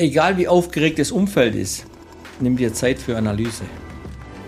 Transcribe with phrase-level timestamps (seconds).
[0.00, 1.84] Egal wie aufgeregt das Umfeld ist,
[2.38, 3.64] nimm dir Zeit für Analyse.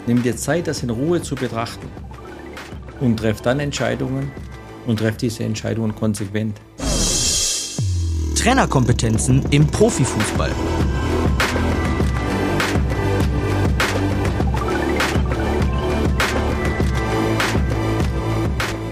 [0.07, 1.89] Nimm dir Zeit, das in Ruhe zu betrachten.
[3.01, 4.31] Und treff dann Entscheidungen
[4.87, 6.61] und treff diese Entscheidungen konsequent.
[8.37, 10.53] Trainerkompetenzen im Profifußball.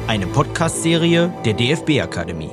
[0.09, 2.51] Eine Podcast-Serie der DFB-Akademie.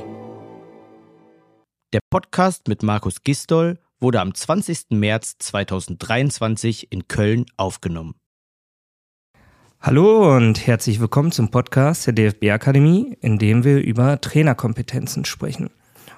[1.91, 4.91] Der Podcast mit Markus Gistol wurde am 20.
[4.91, 8.15] März 2023 in Köln aufgenommen.
[9.79, 15.69] Hallo und herzlich willkommen zum Podcast der DFB Akademie, in dem wir über Trainerkompetenzen sprechen.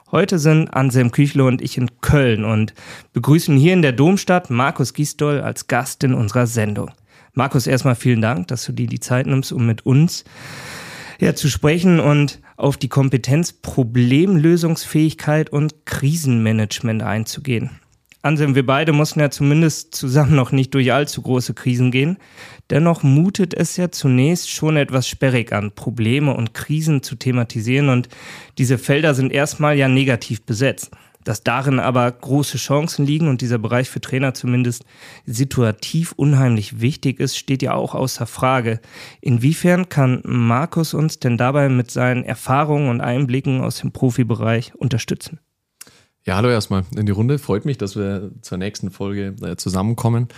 [0.10, 2.74] Heute sind Anselm Küchle und ich in Köln und
[3.12, 6.92] begrüßen hier in der Domstadt Markus Gisdol als Gast in unserer Sendung.
[7.34, 10.24] Markus, erstmal vielen Dank, dass du dir die Zeit nimmst, um mit uns
[11.20, 17.70] ja, zu sprechen und auf die Kompetenz Problemlösungsfähigkeit und Krisenmanagement einzugehen.
[18.24, 22.18] Anselm, wir beide mussten ja zumindest zusammen noch nicht durch allzu große Krisen gehen.
[22.70, 28.10] Dennoch mutet es ja zunächst schon etwas sperrig an, Probleme und Krisen zu thematisieren und
[28.58, 30.92] diese Felder sind erstmal ja negativ besetzt.
[31.28, 34.86] Dass darin aber große Chancen liegen und dieser Bereich für Trainer zumindest
[35.26, 38.80] situativ unheimlich wichtig ist, steht ja auch außer Frage.
[39.20, 45.40] Inwiefern kann Markus uns denn dabei mit seinen Erfahrungen und Einblicken aus dem Profibereich unterstützen?
[46.26, 47.40] Ja, hallo erstmal in die Runde.
[47.40, 50.30] Freut mich, dass wir zur nächsten Folge äh, zusammenkommen.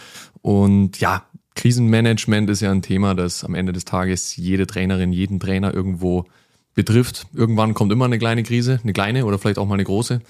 [0.41, 1.23] Und ja,
[1.53, 6.25] Krisenmanagement ist ja ein Thema, das am Ende des Tages jede Trainerin, jeden Trainer irgendwo
[6.73, 7.27] betrifft.
[7.33, 10.21] Irgendwann kommt immer eine kleine Krise, eine kleine oder vielleicht auch mal eine große.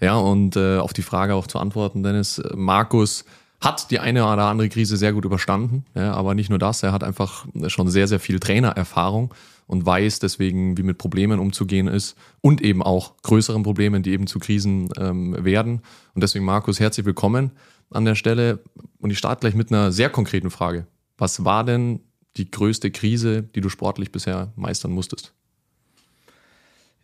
[0.00, 3.24] Ja, und äh, auf die Frage auch zu antworten, Dennis, äh, Markus
[3.60, 6.92] hat die eine oder andere Krise sehr gut überstanden, ja, aber nicht nur das, er
[6.92, 9.32] hat einfach schon sehr, sehr viel Trainererfahrung
[9.66, 14.26] und weiß deswegen, wie mit Problemen umzugehen ist und eben auch größeren Problemen, die eben
[14.26, 15.80] zu Krisen ähm, werden.
[16.14, 17.50] Und deswegen, Markus, herzlich willkommen
[17.90, 18.60] an der Stelle.
[19.00, 20.86] Und ich starte gleich mit einer sehr konkreten Frage.
[21.18, 22.00] Was war denn
[22.36, 25.32] die größte Krise, die du sportlich bisher meistern musstest?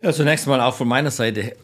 [0.02, 1.56] Ja, zunächst mal auch von meiner Seite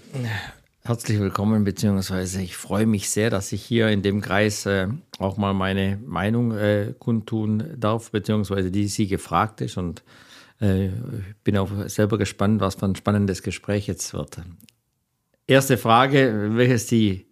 [0.88, 4.88] Herzlich willkommen, beziehungsweise ich freue mich sehr, dass ich hier in dem Kreis äh,
[5.18, 9.76] auch mal meine Meinung äh, kundtun darf, beziehungsweise die Sie gefragt ist.
[9.76, 10.02] Und
[10.60, 10.88] äh,
[11.44, 14.38] bin auch selber gespannt, was für ein spannendes Gespräch jetzt wird.
[15.46, 17.26] Erste Frage, welches die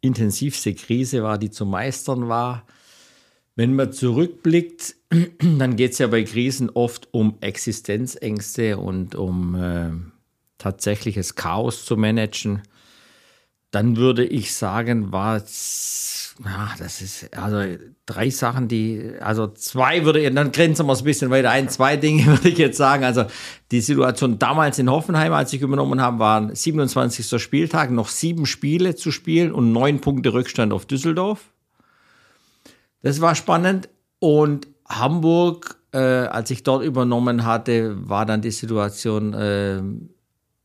[0.00, 2.64] intensivste Krise war, die zu meistern war.
[3.54, 4.94] Wenn man zurückblickt,
[5.58, 9.90] dann geht es ja bei Krisen oft um Existenzängste und um äh,
[10.58, 12.62] tatsächliches Chaos zu managen,
[13.70, 15.42] dann würde ich sagen, war
[16.44, 17.76] ja, das ist, also
[18.06, 21.68] drei Sachen, die, also zwei würde ich, dann grenzen wir es ein bisschen weiter ein,
[21.68, 23.04] zwei Dinge würde ich jetzt sagen.
[23.04, 23.24] Also
[23.72, 27.42] die Situation damals in Hoffenheim, als ich übernommen habe, waren 27.
[27.42, 31.52] Spieltag, noch sieben Spiele zu spielen und neun Punkte Rückstand auf Düsseldorf.
[33.02, 33.88] Das war spannend.
[34.20, 39.82] Und Hamburg, äh, als ich dort übernommen hatte, war dann die Situation, äh,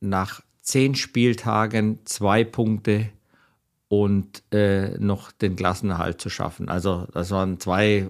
[0.04, 3.10] nach zehn Spieltagen zwei Punkte
[3.88, 6.70] und äh, noch den Klassenerhalt zu schaffen.
[6.70, 8.10] Also das waren zwei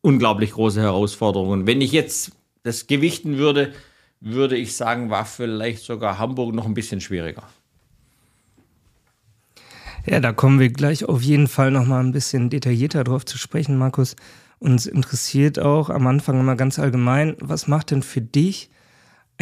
[0.00, 1.66] unglaublich große Herausforderungen.
[1.66, 2.32] Wenn ich jetzt
[2.64, 3.72] das gewichten würde,
[4.20, 7.44] würde ich sagen, war vielleicht sogar Hamburg noch ein bisschen schwieriger.
[10.04, 13.38] Ja, da kommen wir gleich auf jeden Fall noch mal ein bisschen detaillierter drauf zu
[13.38, 14.16] sprechen, Markus.
[14.58, 18.70] Uns interessiert auch am Anfang immer ganz allgemein, was macht denn für dich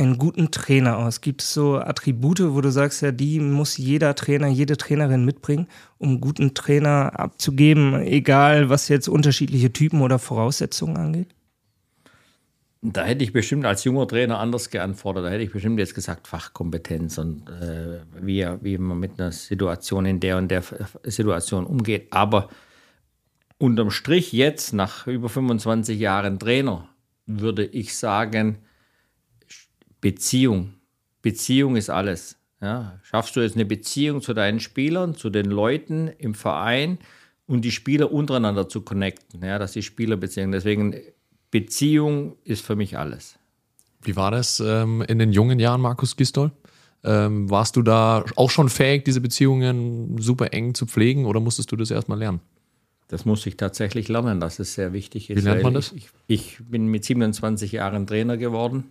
[0.00, 1.21] einen guten Trainer aus?
[1.21, 5.69] Gibt es so Attribute, wo du sagst, ja, die muss jeder Trainer, jede Trainerin mitbringen,
[5.99, 11.28] um einen guten Trainer abzugeben, egal was jetzt unterschiedliche Typen oder Voraussetzungen angeht?
[12.83, 15.25] Da hätte ich bestimmt als junger Trainer anders geantwortet.
[15.25, 20.06] Da hätte ich bestimmt jetzt gesagt Fachkompetenz und äh, wie, wie man mit einer Situation
[20.06, 20.65] in der und der
[21.05, 22.06] Situation umgeht.
[22.10, 22.49] Aber
[23.59, 26.89] unterm Strich jetzt, nach über 25 Jahren Trainer,
[27.27, 28.56] würde ich sagen,
[30.00, 30.75] Beziehung.
[31.22, 32.37] Beziehung ist alles.
[32.62, 36.98] Ja, schaffst du jetzt eine Beziehung zu deinen Spielern, zu den Leuten im Verein
[37.47, 40.53] und die Spieler untereinander zu connecten, ja, dass die Spieler beziehen.
[40.53, 40.95] Deswegen
[41.51, 43.39] Beziehung ist für mich alles.
[44.03, 46.53] Wie war das ähm, in den jungen Jahren, Markus Gistol?
[47.03, 51.72] Ähm, warst du da auch schon fähig, diese Beziehungen super eng zu pflegen oder musstest
[51.72, 52.41] du das erstmal lernen?
[53.09, 55.39] Das musste ich tatsächlich lernen, dass es sehr wichtig ist.
[55.39, 55.92] Wie lernt man das?
[55.92, 58.84] Ich, ich bin mit 27 Jahren Trainer geworden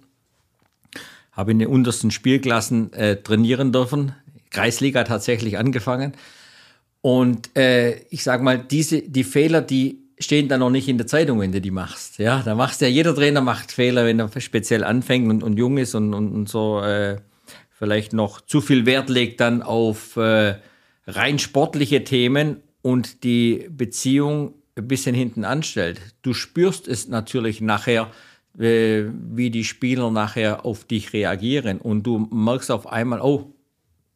[1.31, 4.13] habe in den untersten Spielklassen äh, trainieren dürfen.
[4.49, 6.13] Kreisliga tatsächlich angefangen.
[7.01, 11.07] Und äh, ich sage mal, diese, die Fehler, die stehen dann noch nicht in der
[11.07, 12.17] Zeitung, wenn du die machst.
[12.17, 15.77] Ja, da machst ja jeder Trainer macht Fehler, wenn er speziell anfängt und, und jung
[15.77, 17.17] ist und, und, und so äh,
[17.71, 20.55] vielleicht noch zu viel Wert legt dann auf äh,
[21.07, 26.01] rein sportliche Themen und die Beziehung ein bisschen hinten anstellt.
[26.21, 28.11] Du spürst es natürlich nachher,
[28.57, 33.53] äh, wie die Spieler nachher auf dich reagieren und du merkst auf einmal, oh,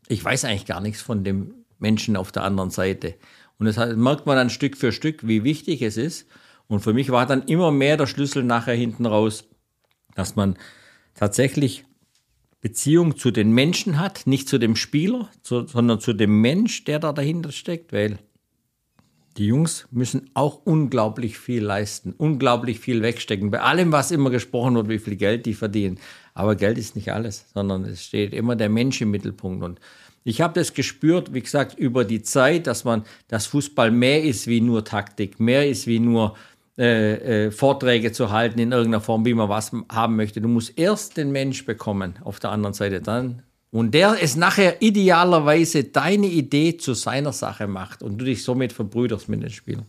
[0.08, 3.16] ich weiß eigentlich gar nichts von dem Menschen auf der anderen Seite.
[3.60, 6.28] Und das merkt man dann Stück für Stück, wie wichtig es ist.
[6.68, 9.46] Und für mich war dann immer mehr der Schlüssel nachher hinten raus,
[10.16, 10.58] dass man
[11.14, 11.86] tatsächlich
[12.62, 17.00] Beziehung zu den Menschen hat, nicht zu dem Spieler, zu, sondern zu dem Mensch, der
[17.00, 18.20] da dahinter steckt, weil
[19.38, 23.52] die Jungs müssen auch unglaublich viel leisten, unglaublich viel wegstecken.
[23.52, 26.00] Bei allem, was immer gesprochen wird, wie viel Geld die verdienen.
[26.34, 29.64] Aber Geld ist nicht alles, sondern es steht immer der Mensch im Mittelpunkt.
[29.64, 29.80] Und
[30.24, 34.48] ich habe das gespürt, wie gesagt, über die Zeit, dass man, dass Fußball mehr ist
[34.48, 36.36] wie nur Taktik, mehr ist wie nur
[36.78, 40.42] äh, äh, Vorträge zu halten in irgendeiner Form, wie man was haben möchte.
[40.42, 44.84] Du musst erst den Mensch bekommen auf der anderen Seite, dann und der es nachher
[44.84, 49.88] idealerweise deine Idee zu seiner Sache macht und du dich somit verbrüderst mit den Spielern.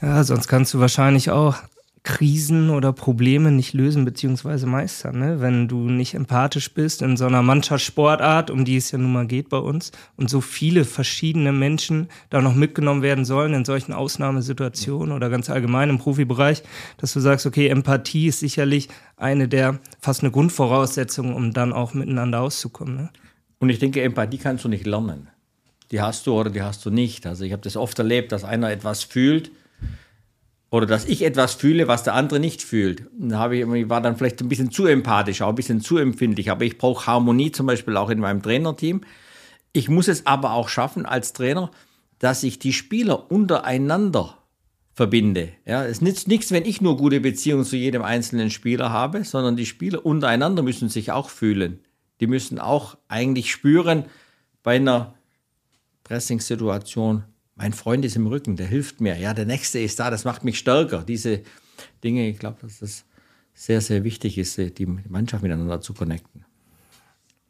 [0.00, 1.56] Ja, sonst kannst du wahrscheinlich auch
[2.02, 4.64] Krisen oder Probleme nicht lösen bzw.
[4.64, 5.18] meistern.
[5.18, 5.40] Ne?
[5.40, 9.26] Wenn du nicht empathisch bist in so einer Mannschaftssportart, um die es ja nun mal
[9.26, 13.92] geht bei uns, und so viele verschiedene Menschen da noch mitgenommen werden sollen in solchen
[13.92, 16.62] Ausnahmesituationen oder ganz allgemein im Profibereich,
[16.96, 18.88] dass du sagst, okay, Empathie ist sicherlich
[19.18, 22.96] eine der fast eine Grundvoraussetzung, um dann auch miteinander auszukommen.
[22.96, 23.10] Ne?
[23.58, 25.28] Und ich denke, Empathie kannst du nicht lernen.
[25.90, 27.26] Die hast du oder die hast du nicht.
[27.26, 29.50] Also ich habe das oft erlebt, dass einer etwas fühlt,
[30.70, 33.04] oder dass ich etwas fühle, was der andere nicht fühlt.
[33.18, 35.98] Da habe ich, ich war dann vielleicht ein bisschen zu empathisch, auch ein bisschen zu
[35.98, 36.50] empfindlich.
[36.50, 39.00] Aber ich brauche Harmonie zum Beispiel auch in meinem Trainerteam.
[39.72, 41.70] Ich muss es aber auch schaffen als Trainer,
[42.20, 44.38] dass ich die Spieler untereinander
[44.94, 45.50] verbinde.
[45.64, 49.56] Ja, es nützt nichts, wenn ich nur gute Beziehungen zu jedem einzelnen Spieler habe, sondern
[49.56, 51.80] die Spieler untereinander müssen sich auch fühlen.
[52.20, 54.04] Die müssen auch eigentlich spüren
[54.62, 55.14] bei einer
[56.04, 57.24] Pressing-Situation,
[57.60, 59.18] mein Freund ist im Rücken, der hilft mir.
[59.18, 61.02] Ja, der Nächste ist da, das macht mich stärker.
[61.02, 61.42] Diese
[62.02, 63.04] Dinge, ich glaube, dass das
[63.52, 66.46] sehr, sehr wichtig ist, die Mannschaft miteinander zu connecten.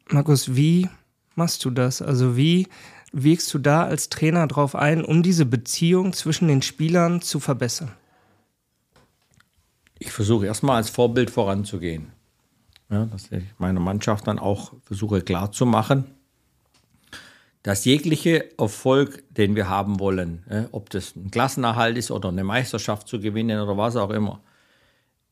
[0.09, 0.89] Markus, wie
[1.35, 2.01] machst du das?
[2.01, 2.67] Also wie
[3.13, 7.93] wirkst du da als Trainer drauf ein, um diese Beziehung zwischen den Spielern zu verbessern?
[9.97, 12.11] Ich versuche erstmal als Vorbild voranzugehen.
[12.89, 16.03] Ja, dass ich meiner Mannschaft dann auch versuche klarzumachen,
[17.63, 23.07] dass jeglicher Erfolg, den wir haben wollen, ob das ein Klassenerhalt ist oder eine Meisterschaft
[23.07, 24.41] zu gewinnen oder was auch immer,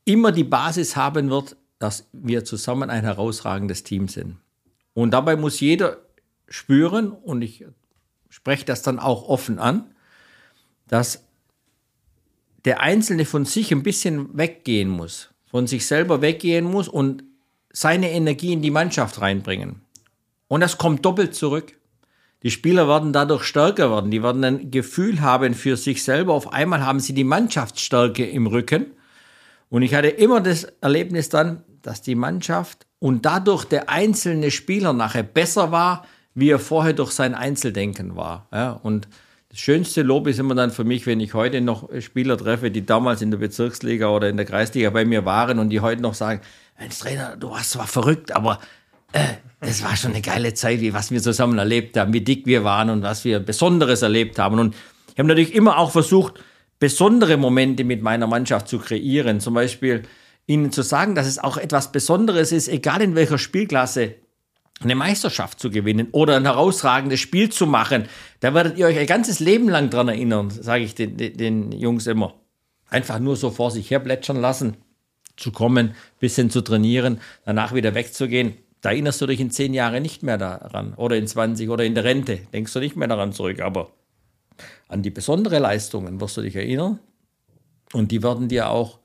[0.06, 4.38] immer die Basis haben wird, dass wir zusammen ein herausragendes Team sind.
[4.94, 5.98] Und dabei muss jeder
[6.48, 7.66] spüren, und ich
[8.30, 9.96] spreche das dann auch offen an,
[10.88, 11.24] dass
[12.66, 17.24] der Einzelne von sich ein bisschen weggehen muss, von sich selber weggehen muss und
[17.72, 19.82] seine Energie in die Mannschaft reinbringen.
[20.48, 21.79] Und das kommt doppelt zurück.
[22.44, 24.12] Die Spieler werden dadurch stärker werden.
[24.12, 26.34] Die werden ein Gefühl haben für sich selber.
[26.34, 28.88] Auf einmal haben sie die Mannschaftsstärke im Rücken.
[29.70, 34.94] Und ich hatte immer das Erlebnis dann, dass die Mannschaft und dadurch der einzelne Spieler
[34.94, 38.48] nachher besser war, wie er vorher durch sein Einzeldenken war.
[38.54, 39.08] Ja, und
[39.50, 42.86] das schönste Lob ist immer dann für mich, wenn ich heute noch Spieler treffe, die
[42.86, 46.14] damals in der Bezirksliga oder in der Kreisliga bei mir waren und die heute noch
[46.14, 46.42] sagen,
[46.80, 48.60] Mensch Trainer, du warst zwar verrückt, aber
[49.14, 52.46] äh, das war schon eine geile Zeit, wie was wir zusammen erlebt haben, wie dick
[52.46, 54.58] wir waren und was wir Besonderes erlebt haben.
[54.58, 54.76] Und
[55.14, 56.36] ich habe natürlich immer auch versucht,
[56.80, 59.42] besondere Momente mit meiner Mannschaft zu kreieren.
[59.42, 60.04] Zum Beispiel
[60.48, 64.16] ihnen zu sagen, dass es auch etwas Besonderes ist, egal in welcher Spielklasse,
[64.82, 68.06] eine Meisterschaft zu gewinnen oder ein herausragendes Spiel zu machen.
[68.40, 72.08] Da werdet ihr euch ein ganzes Leben lang dran erinnern, sage ich den, den, Jungs
[72.08, 72.36] immer.
[72.90, 74.78] Einfach nur so vor sich her plätschern lassen,
[75.36, 80.02] zu kommen, bisschen zu trainieren, danach wieder wegzugehen da erinnerst du dich in zehn Jahren
[80.02, 82.40] nicht mehr daran oder in 20 oder in der Rente.
[82.54, 83.92] Denkst du nicht mehr daran zurück, aber
[84.88, 87.00] an die besonderen Leistungen wirst du dich erinnern.
[87.94, 89.00] Und die werden dir auch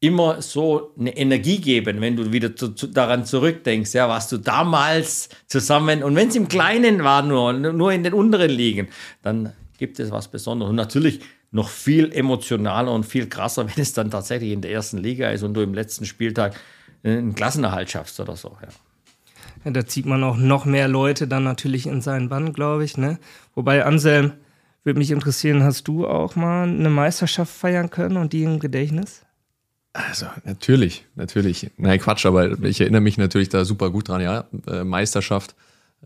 [0.00, 4.38] immer so eine Energie geben, wenn du wieder zu, zu, daran zurückdenkst, ja, was du
[4.38, 6.04] damals zusammen?
[6.04, 8.88] Und wenn es im Kleinen war nur, nur in den unteren Ligen,
[9.22, 10.70] dann gibt es was Besonderes.
[10.70, 14.98] Und natürlich noch viel emotionaler und viel krasser, wenn es dann tatsächlich in der ersten
[14.98, 16.54] Liga ist und du im letzten Spieltag
[17.02, 18.56] einen Klassenerhalt schaffst oder so.
[18.62, 18.68] Ja.
[19.64, 19.70] ja.
[19.70, 22.96] da zieht man auch noch mehr Leute dann natürlich in seinen Bann, glaube ich.
[22.96, 23.18] Ne?
[23.54, 24.32] Wobei, Anselm,
[24.84, 29.22] würde mich interessieren, hast du auch mal eine Meisterschaft feiern können und die im Gedächtnis?
[29.92, 31.70] Also natürlich, natürlich.
[31.76, 34.44] Nein, Quatsch, aber ich erinnere mich natürlich da super gut dran, ja.
[34.66, 35.56] Äh, Meisterschaft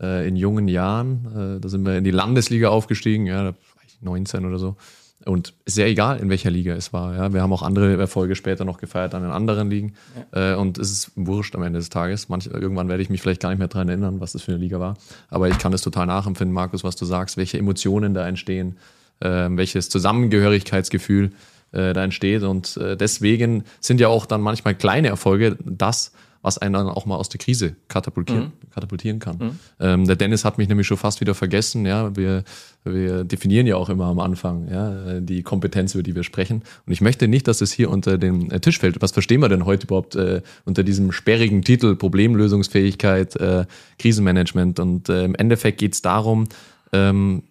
[0.00, 3.54] äh, in jungen Jahren, äh, da sind wir in die Landesliga aufgestiegen, ja,
[4.00, 4.76] 19 oder so.
[5.24, 7.14] Und sehr egal, in welcher Liga es war.
[7.14, 7.32] Ja.
[7.32, 9.94] Wir haben auch andere Erfolge später noch gefeiert an den anderen Ligen.
[10.34, 10.52] Ja.
[10.52, 12.28] Äh, und es ist wurscht am Ende des Tages.
[12.28, 14.60] Manch, irgendwann werde ich mich vielleicht gar nicht mehr daran erinnern, was das für eine
[14.60, 14.96] Liga war.
[15.28, 18.76] Aber ich kann es total nachempfinden, Markus, was du sagst, welche Emotionen da entstehen,
[19.20, 21.30] äh, welches Zusammengehörigkeitsgefühl
[21.72, 22.42] äh, da entsteht.
[22.42, 27.06] Und äh, deswegen sind ja auch dann manchmal kleine Erfolge das, was einen dann auch
[27.06, 28.70] mal aus der Krise katapultieren, mhm.
[28.74, 29.36] katapultieren kann.
[29.38, 29.58] Mhm.
[29.80, 31.86] Ähm, der Dennis hat mich nämlich schon fast wieder vergessen.
[31.86, 32.42] Ja, wir,
[32.84, 36.62] wir definieren ja auch immer am Anfang ja, die Kompetenz, über die wir sprechen.
[36.84, 39.00] Und ich möchte nicht, dass es hier unter den äh, Tisch fällt.
[39.00, 43.64] Was verstehen wir denn heute überhaupt äh, unter diesem sperrigen Titel Problemlösungsfähigkeit, äh,
[43.98, 44.80] Krisenmanagement?
[44.80, 46.48] Und äh, im Endeffekt geht es darum,
[46.92, 47.44] ähm,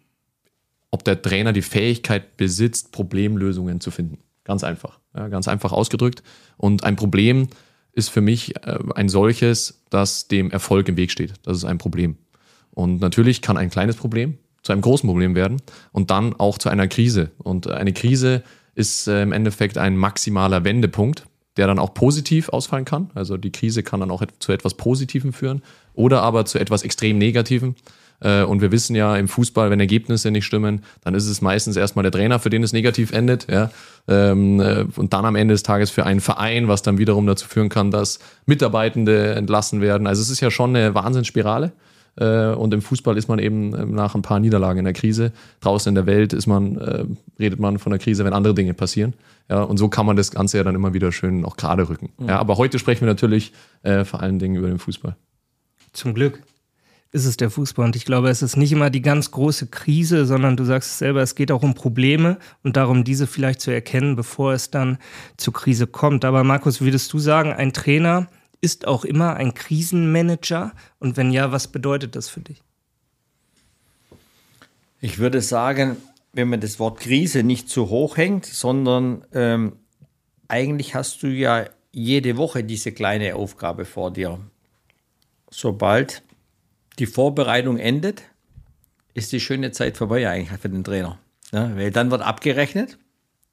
[0.91, 4.17] ob der Trainer die Fähigkeit besitzt, Problemlösungen zu finden.
[4.43, 4.99] Ganz einfach.
[5.15, 6.23] Ja, ganz einfach ausgedrückt.
[6.57, 7.47] Und ein Problem
[7.93, 11.33] ist für mich äh, ein solches, das dem Erfolg im Weg steht.
[11.43, 12.17] Das ist ein Problem.
[12.71, 16.69] Und natürlich kann ein kleines Problem zu einem großen Problem werden und dann auch zu
[16.69, 17.31] einer Krise.
[17.39, 18.43] Und eine Krise
[18.75, 21.25] ist äh, im Endeffekt ein maximaler Wendepunkt,
[21.57, 23.11] der dann auch positiv ausfallen kann.
[23.13, 25.61] Also die Krise kann dann auch zu etwas Positivem führen
[25.93, 27.75] oder aber zu etwas extrem Negativem.
[28.21, 31.75] Äh, und wir wissen ja im Fußball, wenn Ergebnisse nicht stimmen, dann ist es meistens
[31.75, 33.47] erstmal der Trainer, für den es negativ endet.
[33.51, 33.71] Ja?
[34.07, 37.47] Ähm, äh, und dann am Ende des Tages für einen Verein, was dann wiederum dazu
[37.47, 40.07] führen kann, dass Mitarbeitende entlassen werden.
[40.07, 41.71] Also es ist ja schon eine Wahnsinnsspirale.
[42.17, 45.31] Äh, und im Fußball ist man eben nach ein paar Niederlagen in der Krise.
[45.61, 49.13] Draußen in der Welt ist man, redet man von der Krise, wenn andere Dinge passieren.
[49.49, 52.09] Ja, und so kann man das Ganze ja dann immer wieder schön auch gerade rücken.
[52.17, 52.29] Mhm.
[52.29, 53.51] Ja, aber heute sprechen wir natürlich
[53.83, 55.15] äh, vor allen Dingen über den Fußball.
[55.93, 56.41] Zum Glück
[57.11, 57.85] ist es der Fußball.
[57.85, 60.97] Und ich glaube, es ist nicht immer die ganz große Krise, sondern du sagst es
[60.99, 64.97] selber, es geht auch um Probleme und darum, diese vielleicht zu erkennen, bevor es dann
[65.37, 66.23] zur Krise kommt.
[66.23, 68.27] Aber Markus, würdest du sagen, ein Trainer
[68.61, 70.71] ist auch immer ein Krisenmanager?
[70.99, 72.63] Und wenn ja, was bedeutet das für dich?
[75.01, 75.97] Ich würde sagen,
[76.31, 79.73] wenn man das Wort Krise nicht zu hoch hängt, sondern ähm,
[80.47, 84.39] eigentlich hast du ja jede Woche diese kleine Aufgabe vor dir.
[85.49, 86.23] Sobald
[86.99, 88.23] die Vorbereitung endet,
[89.13, 91.19] ist die schöne Zeit vorbei eigentlich für den Trainer.
[91.51, 92.97] Ja, weil dann wird abgerechnet,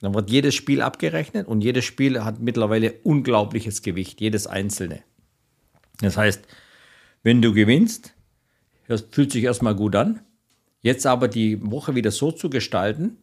[0.01, 5.03] dann wird jedes Spiel abgerechnet und jedes Spiel hat mittlerweile unglaubliches Gewicht, jedes einzelne.
[6.01, 6.43] Das heißt,
[7.23, 8.15] wenn du gewinnst,
[8.87, 10.21] das fühlt sich erstmal gut an.
[10.81, 13.19] Jetzt aber die Woche wieder so zu gestalten,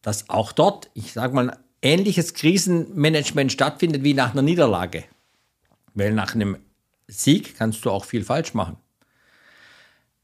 [0.00, 5.04] dass auch dort, ich sage mal, ähnliches Krisenmanagement stattfindet wie nach einer Niederlage.
[5.92, 6.56] Weil nach einem
[7.06, 8.78] Sieg kannst du auch viel falsch machen.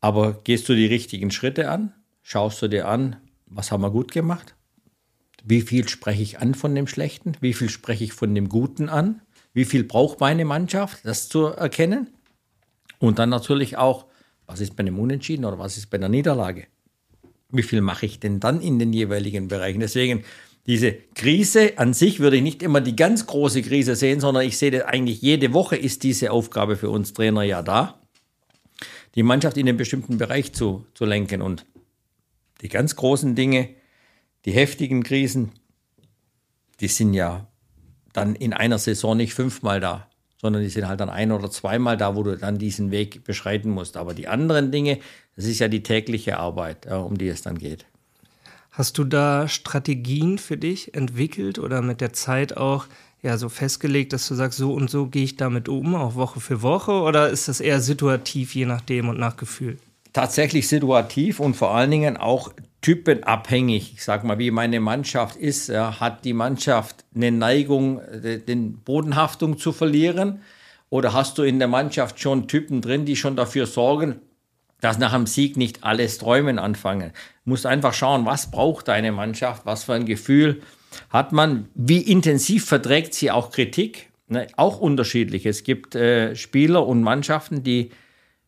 [0.06, 1.92] Aber gehst du die richtigen Schritte an?
[2.22, 4.54] Schaust du dir an, was haben wir gut gemacht?
[5.42, 7.32] Wie viel spreche ich an von dem Schlechten?
[7.40, 9.20] Wie viel spreche ich von dem Guten an?
[9.52, 12.06] Wie viel braucht meine Mannschaft, das zu erkennen?
[13.00, 14.06] Und dann natürlich auch,
[14.46, 16.68] was ist bei einem Unentschieden oder was ist bei einer Niederlage?
[17.50, 19.80] Wie viel mache ich denn dann in den jeweiligen Bereichen?
[19.80, 20.22] Deswegen,
[20.68, 24.56] diese Krise an sich würde ich nicht immer die ganz große Krise sehen, sondern ich
[24.56, 28.05] sehe das eigentlich jede Woche ist diese Aufgabe für uns Trainer ja da
[29.16, 31.42] die Mannschaft in einen bestimmten Bereich zu, zu lenken.
[31.42, 31.66] Und
[32.60, 33.70] die ganz großen Dinge,
[34.44, 35.52] die heftigen Krisen,
[36.80, 37.48] die sind ja
[38.12, 40.08] dann in einer Saison nicht fünfmal da,
[40.40, 43.70] sondern die sind halt dann ein oder zweimal da, wo du dann diesen Weg beschreiten
[43.70, 43.96] musst.
[43.96, 44.98] Aber die anderen Dinge,
[45.34, 47.86] das ist ja die tägliche Arbeit, um die es dann geht.
[48.70, 52.86] Hast du da Strategien für dich entwickelt oder mit der Zeit auch
[53.22, 56.40] ja so festgelegt, dass du sagst, so und so gehe ich damit um, auch Woche
[56.40, 56.92] für Woche?
[56.92, 59.78] Oder ist das eher situativ, je nachdem und nach Gefühl?
[60.12, 63.94] Tatsächlich situativ und vor allen Dingen auch typenabhängig.
[63.94, 65.68] Ich sag mal, wie meine Mannschaft ist.
[65.68, 70.40] Ja, hat die Mannschaft eine Neigung, den Bodenhaftung zu verlieren?
[70.88, 74.20] Oder hast du in der Mannschaft schon Typen drin, die schon dafür sorgen,
[74.80, 77.10] dass nach dem Sieg nicht alles träumen anfangen?
[77.44, 80.62] Du musst einfach schauen, was braucht deine Mannschaft, was für ein Gefühl
[81.10, 84.10] hat man, wie intensiv verträgt sie auch Kritik?
[84.28, 85.46] Ne, auch unterschiedlich.
[85.46, 87.90] Es gibt äh, Spieler und Mannschaften, die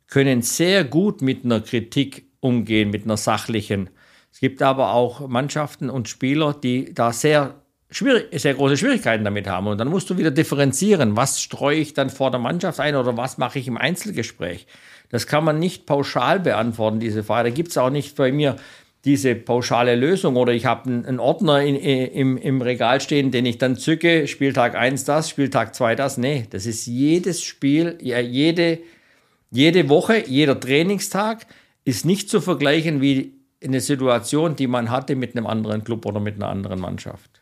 [0.08, 3.90] können sehr gut mit einer Kritik umgehen, mit einer sachlichen.
[4.32, 7.54] Es gibt aber auch Mannschaften und Spieler, die da sehr,
[7.90, 9.68] sehr große Schwierigkeiten damit haben.
[9.68, 13.16] Und dann musst du wieder differenzieren, was streue ich dann vor der Mannschaft ein oder
[13.16, 14.66] was mache ich im Einzelgespräch.
[15.10, 17.50] Das kann man nicht pauschal beantworten, diese Frage.
[17.50, 18.56] Da gibt es auch nicht bei mir
[19.04, 23.58] diese pauschale Lösung oder ich habe einen Ordner in, im, im Regal stehen, den ich
[23.58, 26.18] dann zücke, Spieltag 1 das, Spieltag 2 das.
[26.18, 28.80] Nee, das ist jedes Spiel, ja, jede,
[29.50, 31.46] jede Woche, jeder Trainingstag
[31.84, 36.20] ist nicht zu vergleichen wie eine Situation, die man hatte mit einem anderen Club oder
[36.20, 37.40] mit einer anderen Mannschaft.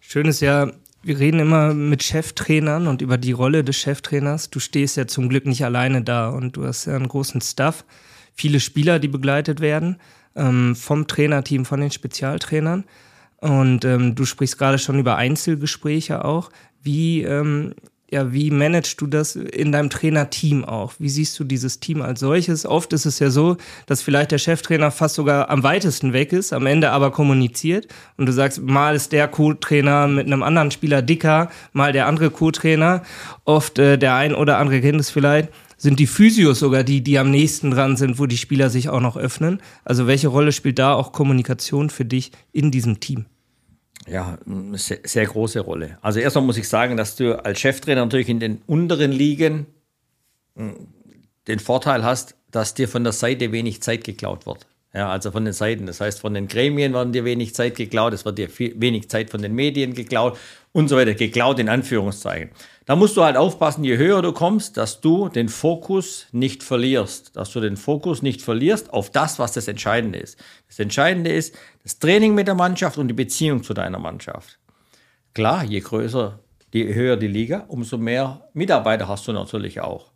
[0.00, 0.70] Schön ist ja,
[1.02, 4.50] wir reden immer mit Cheftrainern und über die Rolle des Cheftrainers.
[4.50, 7.84] Du stehst ja zum Glück nicht alleine da und du hast ja einen großen Staff.
[8.34, 9.96] Viele Spieler, die begleitet werden
[10.36, 12.84] ähm, vom Trainerteam, von den Spezialtrainern.
[13.38, 16.50] Und ähm, du sprichst gerade schon über Einzelgespräche auch.
[16.82, 17.74] Wie, ähm,
[18.10, 20.94] ja, wie managst du das in deinem Trainerteam auch?
[20.98, 22.64] Wie siehst du dieses Team als solches?
[22.64, 26.52] Oft ist es ja so, dass vielleicht der Cheftrainer fast sogar am weitesten weg ist,
[26.52, 31.02] am Ende aber kommuniziert und du sagst, mal ist der Co-Trainer mit einem anderen Spieler
[31.02, 33.02] dicker, mal der andere Co-Trainer.
[33.44, 35.50] Oft äh, der ein oder andere kennt es vielleicht
[35.84, 39.00] sind die Physios sogar die, die am nächsten dran sind, wo die Spieler sich auch
[39.00, 39.60] noch öffnen?
[39.84, 43.26] Also welche Rolle spielt da auch Kommunikation für dich in diesem Team?
[44.08, 44.38] Ja,
[44.72, 45.98] sehr, sehr große Rolle.
[46.00, 49.66] Also erstmal muss ich sagen, dass du als Cheftrainer natürlich in den unteren Ligen
[50.56, 50.88] hm,
[51.48, 54.66] den Vorteil hast, dass dir von der Seite wenig Zeit geklaut wird.
[54.94, 55.86] Ja, also von den Seiten.
[55.86, 59.10] Das heißt, von den Gremien werden dir wenig Zeit geklaut, es wird dir viel, wenig
[59.10, 60.38] Zeit von den Medien geklaut
[60.70, 61.14] und so weiter.
[61.14, 62.50] Geklaut in Anführungszeichen.
[62.86, 67.34] Da musst du halt aufpassen, je höher du kommst, dass du den Fokus nicht verlierst.
[67.34, 70.38] Dass du den Fokus nicht verlierst auf das, was das Entscheidende ist.
[70.68, 74.60] Das Entscheidende ist das Training mit der Mannschaft und die Beziehung zu deiner Mannschaft.
[75.32, 76.38] Klar, je größer,
[76.72, 80.12] je höher die Liga, umso mehr Mitarbeiter hast du natürlich auch.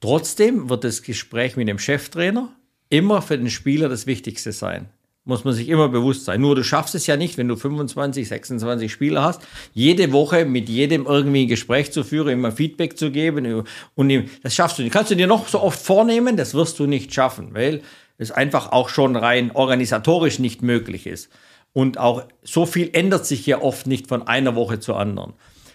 [0.00, 2.56] Trotzdem wird das Gespräch mit dem Cheftrainer
[2.88, 4.88] immer für den Spieler das Wichtigste sein.
[5.26, 6.42] Muss man sich immer bewusst sein.
[6.42, 9.40] Nur du schaffst es ja nicht, wenn du 25, 26 Spieler hast,
[9.72, 13.64] jede Woche mit jedem irgendwie ein Gespräch zu führen, immer Feedback zu geben.
[13.94, 14.92] Und das schaffst du nicht.
[14.92, 17.80] Kannst du dir noch so oft vornehmen, das wirst du nicht schaffen, weil
[18.18, 21.30] es einfach auch schon rein organisatorisch nicht möglich ist.
[21.72, 25.32] Und auch so viel ändert sich ja oft nicht von einer Woche zur anderen.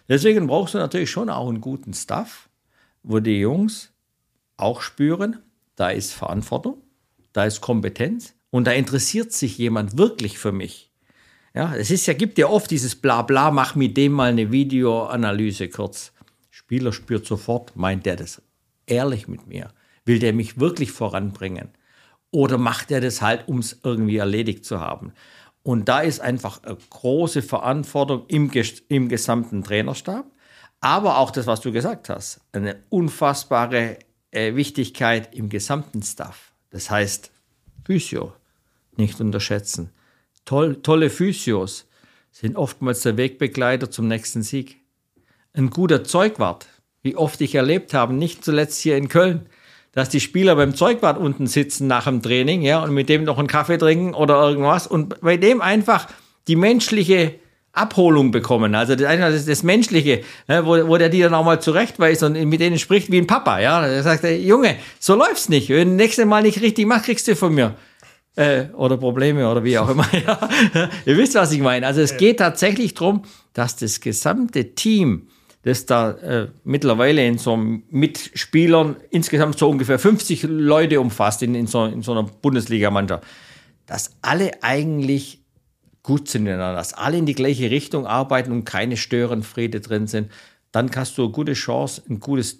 [0.07, 2.49] Deswegen brauchst du natürlich schon auch einen guten Staff,
[3.01, 3.91] wo die Jungs
[4.57, 5.39] auch spüren,
[5.75, 6.83] da ist Verantwortung
[7.33, 10.91] da ist Kompetenz und da interessiert sich jemand wirklich für mich.
[11.53, 15.69] Ja, es ist ja, gibt ja oft dieses Blabla, mach mit dem mal eine Videoanalyse
[15.69, 16.13] kurz.
[16.49, 18.41] Spieler spürt sofort, meint der das
[18.85, 19.69] ehrlich mit mir?
[20.05, 21.69] Will der mich wirklich voranbringen?
[22.31, 25.13] Oder macht er das halt, um es irgendwie erledigt zu haben?
[25.63, 28.51] Und da ist einfach eine große Verantwortung im,
[28.87, 30.25] im gesamten Trainerstab,
[30.81, 33.99] aber auch das, was du gesagt hast, eine unfassbare
[34.31, 36.48] äh, Wichtigkeit im gesamten Staff.
[36.69, 37.31] Das heißt,
[37.85, 38.33] Physio
[38.95, 39.89] nicht unterschätzen.
[40.45, 41.87] Toll, tolle Physios
[42.31, 44.77] sind oftmals der Wegbegleiter zum nächsten Sieg.
[45.53, 46.67] Ein guter Zeugwart,
[47.01, 49.47] wie oft ich erlebt habe, nicht zuletzt hier in Köln,
[49.91, 53.39] dass die Spieler beim Zeugwart unten sitzen nach dem Training, ja, und mit dem noch
[53.39, 56.07] einen Kaffee trinken oder irgendwas und bei dem einfach
[56.47, 57.35] die menschliche
[57.73, 58.75] Abholung bekommen.
[58.75, 62.33] Also das, das, das Menschliche, ne, wo, wo der die dann auch mal zurechtweist und
[62.33, 63.59] mit denen spricht wie ein Papa.
[63.59, 65.69] Ja, da sagt er, Junge, so läuft's nicht.
[65.69, 67.75] Wenn du nächste Mal nicht richtig machst, kriegst du von mir.
[68.35, 70.07] Äh, oder Probleme oder wie auch immer.
[70.25, 70.89] Ja.
[71.05, 71.85] Ihr wisst, was ich meine.
[71.85, 75.27] Also es geht tatsächlich darum, dass das gesamte Team,
[75.63, 81.67] das da äh, mittlerweile in so Mitspielern insgesamt so ungefähr 50 Leute umfasst in, in,
[81.67, 83.23] so, in so einer Bundesligamannschaft,
[83.85, 85.39] dass alle eigentlich
[86.03, 90.31] gut sind miteinander, dass alle in die gleiche Richtung arbeiten und keine Störenfriede drin sind,
[90.71, 92.59] dann hast du eine gute Chance, ein gutes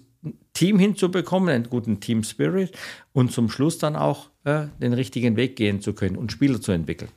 [0.52, 2.76] Team hinzubekommen, einen guten Team Spirit
[3.12, 6.72] und zum Schluss dann auch äh, den richtigen Weg gehen zu können und Spieler zu
[6.72, 7.10] entwickeln.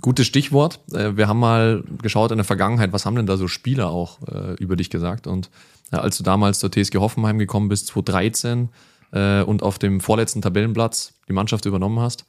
[0.00, 0.80] Gutes Stichwort.
[0.92, 4.18] Äh, wir haben mal geschaut in der Vergangenheit, was haben denn da so Spieler auch
[4.28, 5.26] äh, über dich gesagt?
[5.26, 5.50] Und
[5.92, 8.70] äh, als du damals zur TSG Hoffenheim gekommen bist, 2013,
[9.12, 12.24] äh, und auf dem vorletzten Tabellenplatz die Mannschaft übernommen hast,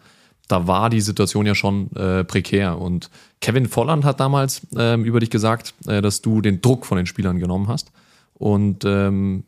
[0.48, 2.80] da war die Situation ja schon äh, prekär.
[2.80, 3.10] Und
[3.42, 7.06] Kevin Volland hat damals ähm, über dich gesagt, äh, dass du den Druck von den
[7.06, 7.92] Spielern genommen hast.
[8.34, 9.44] Und ähm,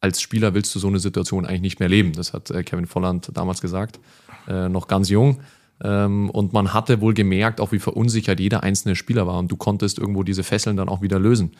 [0.00, 2.12] als Spieler willst du so eine Situation eigentlich nicht mehr leben.
[2.12, 4.00] Das hat äh, Kevin Volland damals gesagt,
[4.48, 5.40] äh, noch ganz jung.
[5.82, 9.38] Ähm, und man hatte wohl gemerkt, auch wie verunsichert jeder einzelne Spieler war.
[9.38, 11.52] Und du konntest irgendwo diese Fesseln dann auch wieder lösen.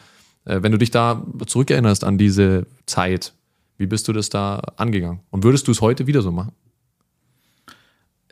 [0.45, 3.33] Äh, wenn du dich da zurückerinnerst an diese Zeit,
[3.79, 5.21] wie bist du das da angegangen?
[5.31, 6.53] Und würdest du es heute wieder so machen?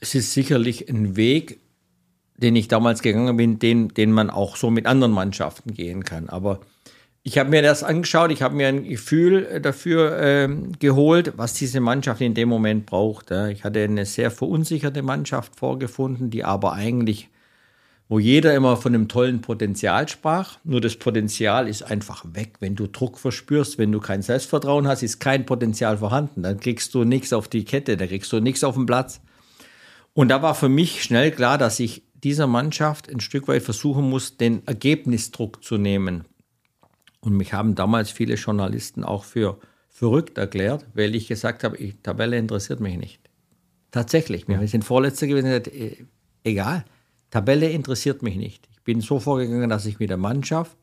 [0.00, 1.60] Es ist sicherlich ein Weg,
[2.36, 6.28] den ich damals gegangen bin, den, den man auch so mit anderen Mannschaften gehen kann.
[6.28, 6.60] Aber
[7.22, 11.80] ich habe mir das angeschaut, ich habe mir ein Gefühl dafür äh, geholt, was diese
[11.80, 13.30] Mannschaft in dem Moment braucht.
[13.30, 13.48] Ja.
[13.48, 17.28] Ich hatte eine sehr verunsicherte Mannschaft vorgefunden, die aber eigentlich,
[18.08, 22.54] wo jeder immer von einem tollen Potenzial sprach, nur das Potenzial ist einfach weg.
[22.60, 26.42] Wenn du Druck verspürst, wenn du kein Selbstvertrauen hast, ist kein Potenzial vorhanden.
[26.42, 29.20] Dann kriegst du nichts auf die Kette, dann kriegst du nichts auf den Platz.
[30.14, 34.08] Und da war für mich schnell klar, dass ich dieser Mannschaft ein Stück weit versuchen
[34.08, 36.24] muss, den Ergebnisdruck zu nehmen.
[37.20, 41.92] Und mich haben damals viele Journalisten auch für verrückt erklärt, weil ich gesagt habe, die
[41.92, 43.20] Tabelle interessiert mich nicht.
[43.90, 45.96] Tatsächlich, wir sind Vorletzter gewesen, äh,
[46.44, 46.84] egal,
[47.30, 48.68] Tabelle interessiert mich nicht.
[48.72, 50.76] Ich bin so vorgegangen, dass ich mit der Mannschaft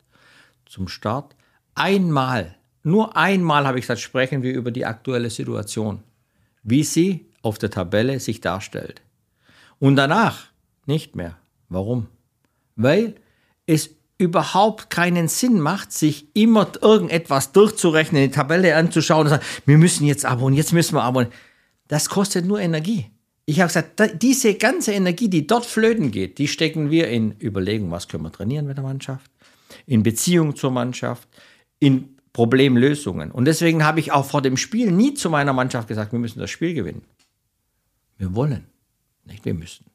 [0.65, 1.35] zum Start
[1.73, 6.03] einmal, nur einmal habe ich gesagt, sprechen wir über die aktuelle Situation.
[6.63, 9.01] Wie sie auf der Tabelle sich darstellt.
[9.79, 10.47] Und danach
[10.85, 11.37] nicht mehr.
[11.69, 12.07] Warum?
[12.75, 13.15] Weil
[13.65, 19.77] es überhaupt keinen Sinn macht, sich immer irgendetwas durchzurechnen, die Tabelle anzuschauen und sagen, wir
[19.77, 21.33] müssen jetzt abonnieren, jetzt müssen wir abonnieren.
[21.87, 23.05] Das kostet nur Energie.
[23.45, 27.91] Ich habe gesagt, diese ganze Energie, die dort flöten geht, die stecken wir in Überlegungen,
[27.91, 29.31] was können wir trainieren mit der Mannschaft,
[29.85, 31.29] in Beziehung zur Mannschaft,
[31.79, 33.31] in Problemlösungen.
[33.31, 36.39] Und deswegen habe ich auch vor dem Spiel nie zu meiner Mannschaft gesagt, wir müssen
[36.39, 37.03] das Spiel gewinnen.
[38.17, 38.65] Wir wollen,
[39.27, 39.85] nicht wir müssen.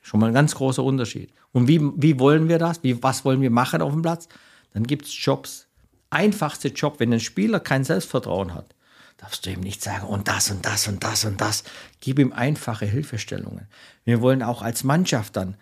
[0.00, 1.32] Schon mal ein ganz großer Unterschied.
[1.52, 2.82] Und wie, wie wollen wir das?
[2.82, 4.28] Wie, was wollen wir machen auf dem Platz?
[4.72, 5.66] Dann gibt es Jobs.
[6.10, 8.74] Einfachste Job, wenn ein Spieler kein Selbstvertrauen hat,
[9.16, 11.64] darfst du ihm nicht sagen, und das und das und das und das.
[12.00, 13.66] Gib ihm einfache Hilfestellungen.
[14.04, 15.56] Wir wollen auch als Mannschaft dann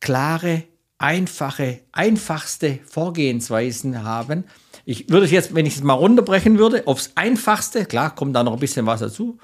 [0.00, 0.64] klare,
[0.98, 4.44] einfache, einfachste Vorgehensweisen haben.
[4.84, 8.54] Ich würde jetzt, wenn ich es mal runterbrechen würde, aufs Einfachste, klar, kommt da noch
[8.54, 9.38] ein bisschen was dazu.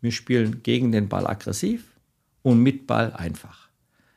[0.00, 1.91] Wir spielen gegen den Ball aggressiv
[2.42, 3.68] und mit Ball einfach.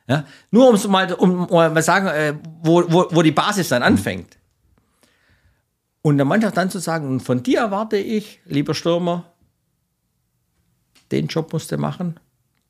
[0.08, 0.24] Ja?
[0.50, 4.38] Nur um mal, um mal sagen, äh, wo, wo, wo die Basis dann anfängt.
[6.02, 9.32] Und der Mannschaft dann zu sagen, von dir erwarte ich, lieber Stürmer,
[11.10, 12.20] den Job musst du machen.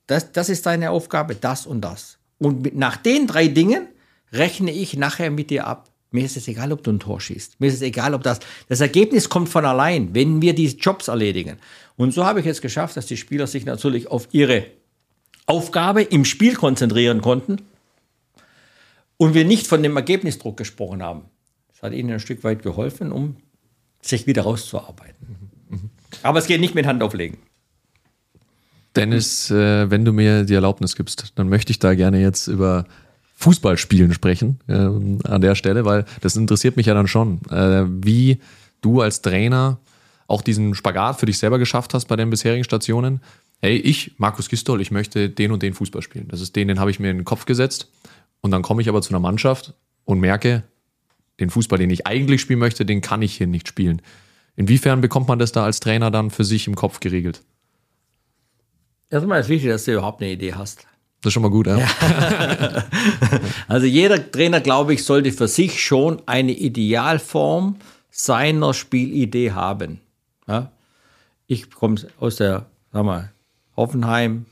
[0.07, 2.19] Das, das ist deine Aufgabe, das und das.
[2.39, 3.89] Und mit, nach den drei Dingen
[4.33, 5.91] rechne ich nachher mit dir ab.
[6.11, 7.61] Mir ist es egal, ob du ein Tor schießt.
[7.61, 8.39] Mir ist es egal, ob das.
[8.69, 11.59] Das Ergebnis kommt von allein, wenn wir die Jobs erledigen.
[11.97, 14.67] Und so habe ich es geschafft, dass die Spieler sich natürlich auf ihre
[15.47, 17.63] Aufgabe im Spiel konzentrieren konnten
[19.17, 21.23] und wir nicht von dem Ergebnisdruck gesprochen haben.
[21.69, 23.37] Das hat ihnen ein Stück weit geholfen, um
[24.03, 25.51] sich wieder rauszuarbeiten.
[26.23, 27.39] Aber es geht nicht mit Hand auflegen.
[28.95, 32.87] Dennis, äh, wenn du mir die Erlaubnis gibst, dann möchte ich da gerne jetzt über
[33.35, 38.41] Fußballspielen sprechen äh, an der Stelle, weil das interessiert mich ja dann schon, äh, wie
[38.81, 39.79] du als Trainer
[40.27, 43.21] auch diesen Spagat für dich selber geschafft hast bei den bisherigen Stationen
[43.61, 46.29] hey, ich, Markus Gistol, ich möchte den und den Fußball spielen.
[46.29, 47.91] Das ist den, den habe ich mir in den Kopf gesetzt.
[48.41, 50.65] Und dann komme ich aber zu einer Mannschaft und merke,
[51.41, 54.01] den Fußball, den ich eigentlich spielen möchte, den kann ich hier nicht spielen.
[54.57, 57.43] Inwiefern bekommt man das da als Trainer dann für sich im Kopf geregelt?
[59.11, 60.87] Erstmal ist wichtig, dass du überhaupt eine Idee hast.
[61.21, 61.79] Das ist schon mal gut, ja.
[61.79, 61.89] ja.
[63.69, 67.77] also jeder Trainer, glaube ich, sollte für sich schon eine Idealform
[68.11, 70.01] seiner Spielidee haben.
[70.49, 70.73] Ja?
[71.47, 73.33] Ich komme aus der, sag mal,
[73.77, 74.47] Hoffenheim,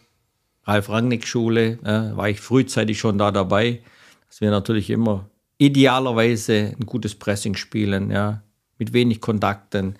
[0.64, 3.80] Ralf-Rangnick-Schule, äh, war ich frühzeitig schon da dabei,
[4.28, 8.42] dass wir natürlich immer idealerweise ein gutes Pressing spielen, ja,
[8.78, 9.96] mit wenig Kontakten,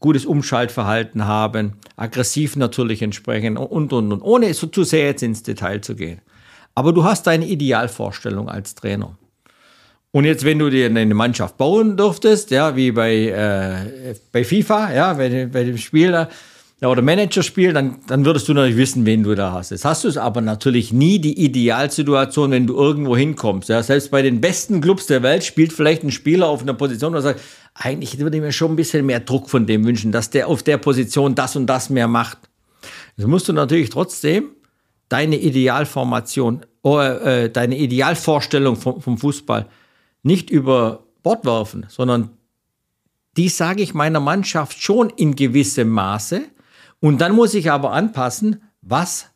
[0.00, 5.42] gutes Umschaltverhalten haben, aggressiv natürlich entsprechen und, und, und, ohne so zu sehr jetzt ins
[5.42, 6.20] Detail zu gehen.
[6.74, 9.16] Aber du hast deine Idealvorstellung als Trainer.
[10.10, 14.92] Und jetzt, wenn du dir eine Mannschaft bauen dürftest, ja, wie bei, äh, bei FIFA,
[14.92, 16.28] ja, bei, bei dem Spiel,
[16.82, 19.70] ja, oder Managerspiel, dann, dann würdest du natürlich wissen, wen du da hast.
[19.70, 23.68] Jetzt hast du es aber natürlich nie die Idealsituation, wenn du irgendwo hinkommst.
[23.68, 27.12] Ja, selbst bei den besten Clubs der Welt spielt vielleicht ein Spieler auf einer Position,
[27.12, 27.40] wo er sagt,
[27.74, 30.64] eigentlich würde ich mir schon ein bisschen mehr Druck von dem wünschen, dass der auf
[30.64, 32.38] der Position das und das mehr macht.
[33.16, 34.50] Jetzt musst du natürlich trotzdem
[35.08, 39.68] deine Idealformation, äh, deine Idealvorstellung vom, vom Fußball
[40.24, 42.30] nicht über Bord werfen, sondern
[43.36, 46.42] die sage ich meiner Mannschaft schon in gewissem Maße,
[47.02, 49.26] und dann muss ich aber anpassen, was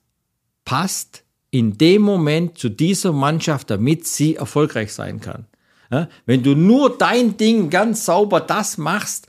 [0.64, 5.46] passt in dem Moment zu dieser Mannschaft, damit sie erfolgreich sein kann.
[5.90, 9.25] Ja, wenn du nur dein Ding ganz sauber das machst,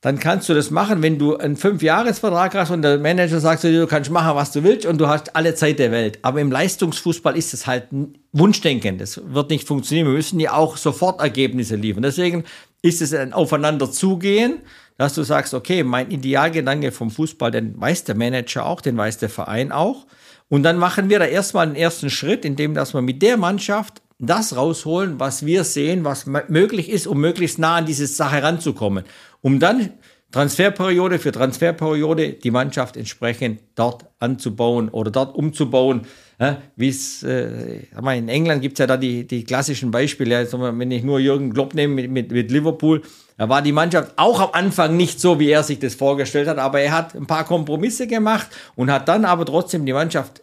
[0.00, 3.70] dann kannst du das machen, wenn du einen Fünfjahresvertrag hast und der Manager sagt zu
[3.70, 6.18] dir, du kannst machen, was du willst und du hast alle Zeit der Welt.
[6.22, 7.88] Aber im Leistungsfußball ist es halt
[8.32, 8.98] Wunschdenken.
[8.98, 10.06] Das wird nicht funktionieren.
[10.06, 12.02] Wir müssen ja auch sofort Ergebnisse liefern.
[12.02, 12.44] Deswegen
[12.82, 14.60] ist es ein Aufeinander zugehen
[14.98, 19.18] dass du sagst, okay, mein Idealgedanke vom Fußball, den weiß der Manager auch, den weiß
[19.18, 20.06] der Verein auch.
[20.48, 24.00] Und dann machen wir da erstmal den ersten Schritt, indem dass wir mit der Mannschaft
[24.18, 29.04] das rausholen, was wir sehen, was möglich ist, um möglichst nah an diese Sache ranzukommen.
[29.46, 29.90] Um dann
[30.32, 36.00] Transferperiode für Transferperiode die Mannschaft entsprechend dort anzubauen oder dort umzubauen.
[36.40, 40.42] Ja, Wie es, äh, in England gibt es ja da die, die klassischen Beispiele.
[40.42, 43.02] Ja, wenn ich nur Jürgen Klopp nehme mit, mit, mit Liverpool,
[43.38, 46.58] da war die Mannschaft auch am Anfang nicht so, wie er sich das vorgestellt hat,
[46.58, 50.42] aber er hat ein paar Kompromisse gemacht und hat dann aber trotzdem die Mannschaft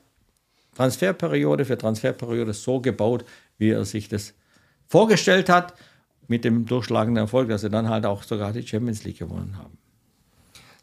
[0.77, 3.25] Transferperiode für Transferperiode so gebaut,
[3.57, 4.33] wie er sich das
[4.87, 5.73] vorgestellt hat,
[6.27, 9.77] mit dem durchschlagenden Erfolg, dass sie dann halt auch sogar die Champions League gewonnen haben.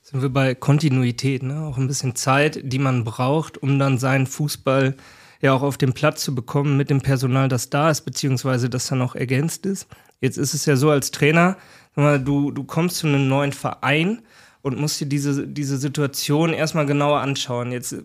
[0.02, 1.60] Sind wir bei Kontinuität, ne?
[1.60, 4.96] auch ein bisschen Zeit, die man braucht, um dann seinen Fußball
[5.40, 8.88] ja auch auf den Platz zu bekommen mit dem Personal, das da ist, beziehungsweise das
[8.88, 9.86] dann auch ergänzt ist.
[10.20, 11.56] Jetzt ist es ja so als Trainer,
[11.96, 14.22] du, du kommst zu einem neuen Verein
[14.62, 17.72] und musst dir diese, diese Situation erstmal genauer anschauen.
[17.72, 18.02] Jetzt äh,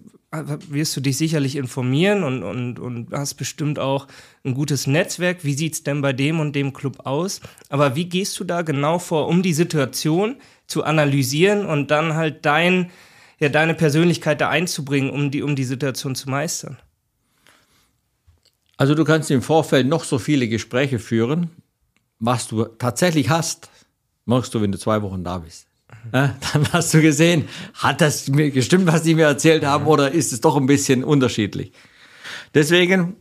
[0.70, 4.08] wirst du dich sicherlich informieren und, und, und hast bestimmt auch
[4.44, 5.44] ein gutes Netzwerk.
[5.44, 7.42] Wie sieht es denn bei dem und dem Club aus?
[7.70, 10.38] Aber wie gehst du da genau vor, um die Situation
[10.68, 12.92] zu analysieren und dann halt dein,
[13.40, 16.78] ja, deine Persönlichkeit da einzubringen, um die, um die Situation zu meistern?
[18.78, 21.50] Also du kannst im Vorfeld noch so viele Gespräche führen.
[22.20, 23.70] Was du tatsächlich hast,
[24.26, 25.68] machst du, wenn du zwei Wochen da bist.
[26.12, 30.34] Dann hast du gesehen, hat das mir gestimmt, was die mir erzählt haben, oder ist
[30.34, 31.72] es doch ein bisschen unterschiedlich?
[32.54, 33.16] Deswegen,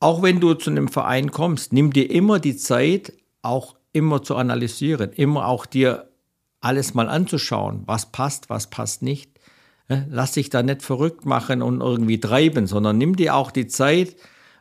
[0.00, 4.36] auch wenn du zu einem Verein kommst, nimm dir immer die Zeit, auch immer zu
[4.36, 6.08] analysieren, immer auch dir
[6.60, 9.30] alles mal anzuschauen, was passt, was passt nicht.
[9.88, 14.16] Lass dich da nicht verrückt machen und irgendwie treiben, sondern nimm dir auch die Zeit.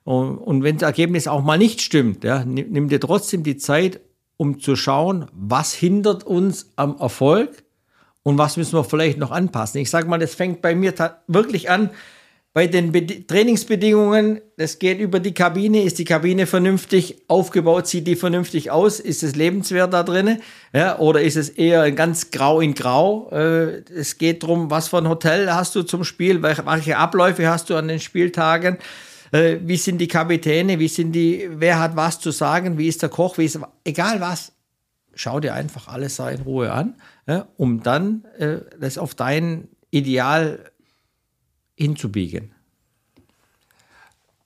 [0.06, 4.00] Und, wenn das Ergebnis auch mal nicht stimmt, ja, nimm dir trotzdem die Zeit,
[4.38, 7.63] um zu schauen, was hindert uns am Erfolg
[8.23, 9.82] und was müssen wir vielleicht noch anpassen.
[9.82, 10.93] Ich sage mal, das fängt bei mir
[11.28, 11.89] wirklich an
[12.58, 14.41] bei den Be Trainingsbedingungen.
[14.58, 15.84] Das geht über die Kabine.
[15.84, 17.86] Ist die Kabine vernünftig aufgebaut?
[17.86, 19.00] Sieht die vernünftig aus?
[19.00, 20.39] Ist es lebenswert da drin?
[20.73, 23.30] Ja, oder ist es eher ganz grau in grau?
[23.32, 26.41] Äh, es geht darum, was für ein Hotel hast du zum Spiel?
[26.41, 28.80] Welche Abläufe hast du an den Spieltagen?
[29.32, 33.02] Äh, wie sind die Kapitäne, wie sind die, wer hat was zu sagen, wie ist
[33.02, 34.54] der Koch, wie ist, egal was,
[35.16, 36.96] schau dir einfach alles in Ruhe an,
[37.28, 40.72] ja, um dann äh, das auf dein Ideal
[41.76, 42.52] hinzubiegen.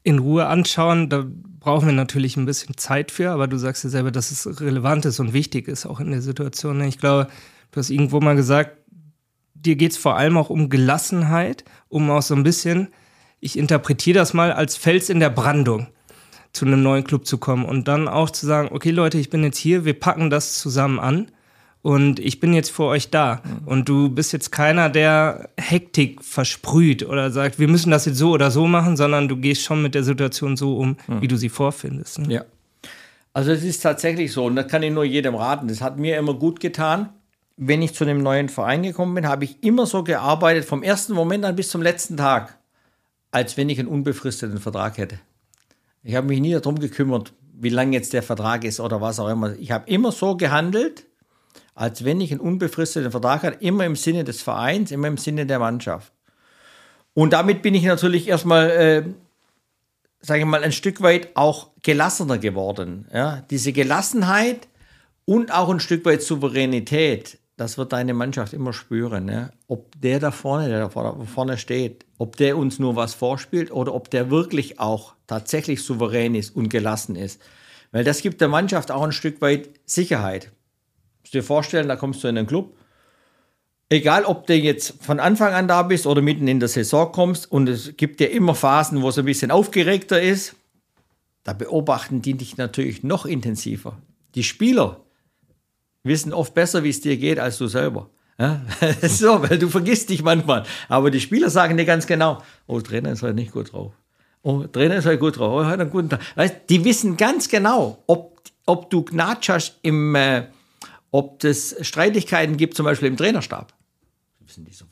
[0.04, 1.26] In Ruhe anschauen, da
[1.60, 5.06] brauchen wir natürlich ein bisschen Zeit für, aber du sagst ja selber, dass es relevant
[5.06, 6.82] ist und wichtig ist, auch in der Situation.
[6.82, 7.28] Ich glaube,
[7.72, 8.78] du hast irgendwo mal gesagt,
[9.54, 12.88] dir geht es vor allem auch um Gelassenheit, um auch so ein bisschen
[13.42, 15.88] ich interpretiere das mal als Fels in der Brandung,
[16.54, 19.44] zu einem neuen Club zu kommen und dann auch zu sagen, okay Leute, ich bin
[19.44, 21.32] jetzt hier, wir packen das zusammen an
[21.82, 23.42] und ich bin jetzt für euch da.
[23.44, 23.68] Mhm.
[23.68, 28.32] Und du bist jetzt keiner, der Hektik versprüht oder sagt, wir müssen das jetzt so
[28.32, 31.22] oder so machen, sondern du gehst schon mit der Situation so um, mhm.
[31.22, 32.20] wie du sie vorfindest.
[32.20, 32.34] Ne?
[32.34, 32.46] Ja.
[33.34, 35.68] Also es ist tatsächlich so und das kann ich nur jedem raten.
[35.68, 37.10] Das hat mir immer gut getan.
[37.58, 41.14] Wenn ich zu einem neuen Verein gekommen bin, habe ich immer so gearbeitet, vom ersten
[41.14, 42.58] Moment an bis zum letzten Tag
[43.32, 45.20] als wenn ich einen unbefristeten Vertrag hätte.
[46.04, 49.30] Ich habe mich nie darum gekümmert, wie lang jetzt der Vertrag ist oder was auch
[49.30, 49.56] immer.
[49.58, 51.06] Ich habe immer so gehandelt,
[51.76, 55.46] als wenn ich einen unbefristeten Vertrag hatte, immer im Sinne des Vereins, immer im Sinne
[55.46, 56.12] der Mannschaft.
[57.14, 59.04] Und damit bin ich natürlich erstmal, äh,
[60.22, 63.08] sage ich mal, ein Stück weit auch gelassener geworden.
[63.14, 63.44] Ja?
[63.50, 64.68] Diese Gelassenheit
[65.26, 69.26] und auch ein Stück weit Souveränität das wird deine Mannschaft immer spüren.
[69.26, 69.54] Ne?
[69.68, 73.94] Ob der da vorne, der da vorne steht, ob der uns nur was vorspielt oder
[73.94, 77.40] ob der wirklich auch tatsächlich souverän ist und gelassen ist.
[77.92, 80.52] Weil das gibt der Mannschaft auch ein Stück weit Sicherheit.
[81.22, 82.76] Musst dir vorstellen, da kommst du in einen Club.
[83.90, 87.52] Egal, ob du jetzt von Anfang an da bist oder mitten in der Saison kommst
[87.52, 90.56] und es gibt ja immer Phasen, wo es ein bisschen aufgeregter ist,
[91.44, 94.00] da beobachten die dich natürlich noch intensiver.
[94.34, 95.02] Die Spieler,
[96.04, 98.10] wissen oft besser, wie es dir geht, als du selber.
[98.40, 98.62] Ja?
[99.02, 100.64] so, weil du vergisst dich manchmal.
[100.90, 103.94] Aber die Spieler sagen dir ganz genau, oh, Trainer ist heute nicht gut drauf.
[104.44, 105.54] Oh, Trainer ist heute gut drauf.
[105.54, 106.22] Oh, heute einen guten Tag.
[106.36, 110.48] Weißt, die wissen ganz genau, ob, ob du Gnatsch hast im, äh,
[111.12, 113.74] ob es Streitigkeiten gibt, zum Beispiel im Trainerstab.
[114.40, 114.91] Wissen die sofort.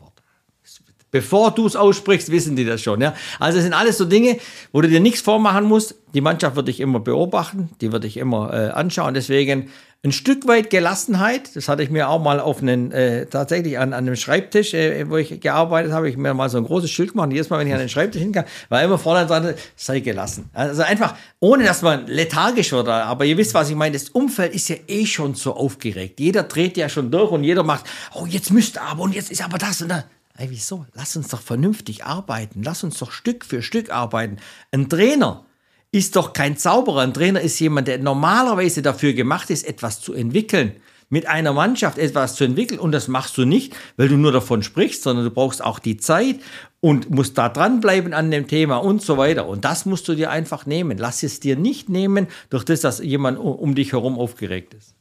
[1.12, 3.02] Bevor du es aussprichst, wissen die das schon.
[3.02, 3.14] Ja?
[3.40, 4.38] Also es sind alles so Dinge,
[4.72, 5.96] wo du dir nichts vormachen musst.
[6.14, 9.14] Die Mannschaft wird dich immer beobachten, die wird dich immer äh, anschauen.
[9.14, 9.70] Deswegen
[10.02, 13.92] ein Stück weit Gelassenheit, das hatte ich mir auch mal auf einen, äh, tatsächlich an,
[13.92, 17.12] an einem Schreibtisch, äh, wo ich gearbeitet habe, ich mir mal so ein großes Schild
[17.12, 17.32] gemacht.
[17.34, 20.50] Jedes Mal, wenn ich an den Schreibtisch hinkam, war immer vorne dran, sei gelassen.
[20.54, 22.88] Also einfach, ohne dass man lethargisch wird.
[22.88, 23.92] Aber ihr wisst, was ich meine.
[23.92, 26.22] Das Umfeld ist ja eh schon so aufgeregt.
[26.22, 29.44] Jeder dreht ja schon durch und jeder macht, oh, jetzt müsste aber und jetzt ist
[29.44, 30.06] aber das und das.
[30.40, 30.86] Ey, wieso?
[30.94, 32.64] Lass uns doch vernünftig arbeiten.
[32.64, 34.38] Lass uns doch Stück für Stück arbeiten.
[34.72, 35.46] Ein Trainer,
[35.92, 37.02] ist doch kein Zauberer.
[37.02, 40.74] Ein Trainer ist jemand, der normalerweise dafür gemacht ist, etwas zu entwickeln.
[41.12, 42.80] Mit einer Mannschaft etwas zu entwickeln.
[42.80, 45.98] Und das machst du nicht, weil du nur davon sprichst, sondern du brauchst auch die
[45.98, 46.38] Zeit
[46.82, 49.48] und musst da dranbleiben an dem Thema und so weiter.
[49.48, 51.00] Und das musst du dir einfach nehmen.
[51.00, 54.99] Lass es dir nicht nehmen durch das, dass jemand um dich herum aufgeregt ist.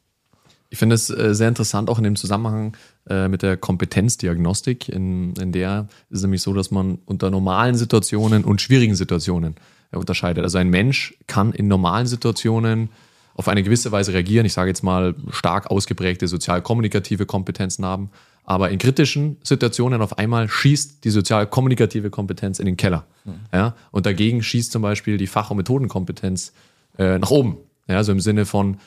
[0.71, 2.77] Ich finde es äh, sehr interessant, auch in dem Zusammenhang
[3.09, 4.89] äh, mit der Kompetenzdiagnostik.
[4.89, 9.57] In, in der ist es nämlich so, dass man unter normalen Situationen und schwierigen Situationen
[9.93, 10.45] unterscheidet.
[10.45, 12.91] Also ein Mensch kann in normalen Situationen
[13.35, 14.45] auf eine gewisse Weise reagieren.
[14.45, 18.11] Ich sage jetzt mal stark ausgeprägte sozial-kommunikative Kompetenzen haben.
[18.45, 23.07] Aber in kritischen Situationen auf einmal schießt die sozial-kommunikative Kompetenz in den Keller.
[23.25, 23.33] Mhm.
[23.53, 23.75] Ja?
[23.91, 26.53] Und dagegen schießt zum Beispiel die Fach- und Methodenkompetenz
[26.99, 27.59] äh, nach oben.
[27.87, 27.99] Ja?
[27.99, 28.79] Also im Sinne von,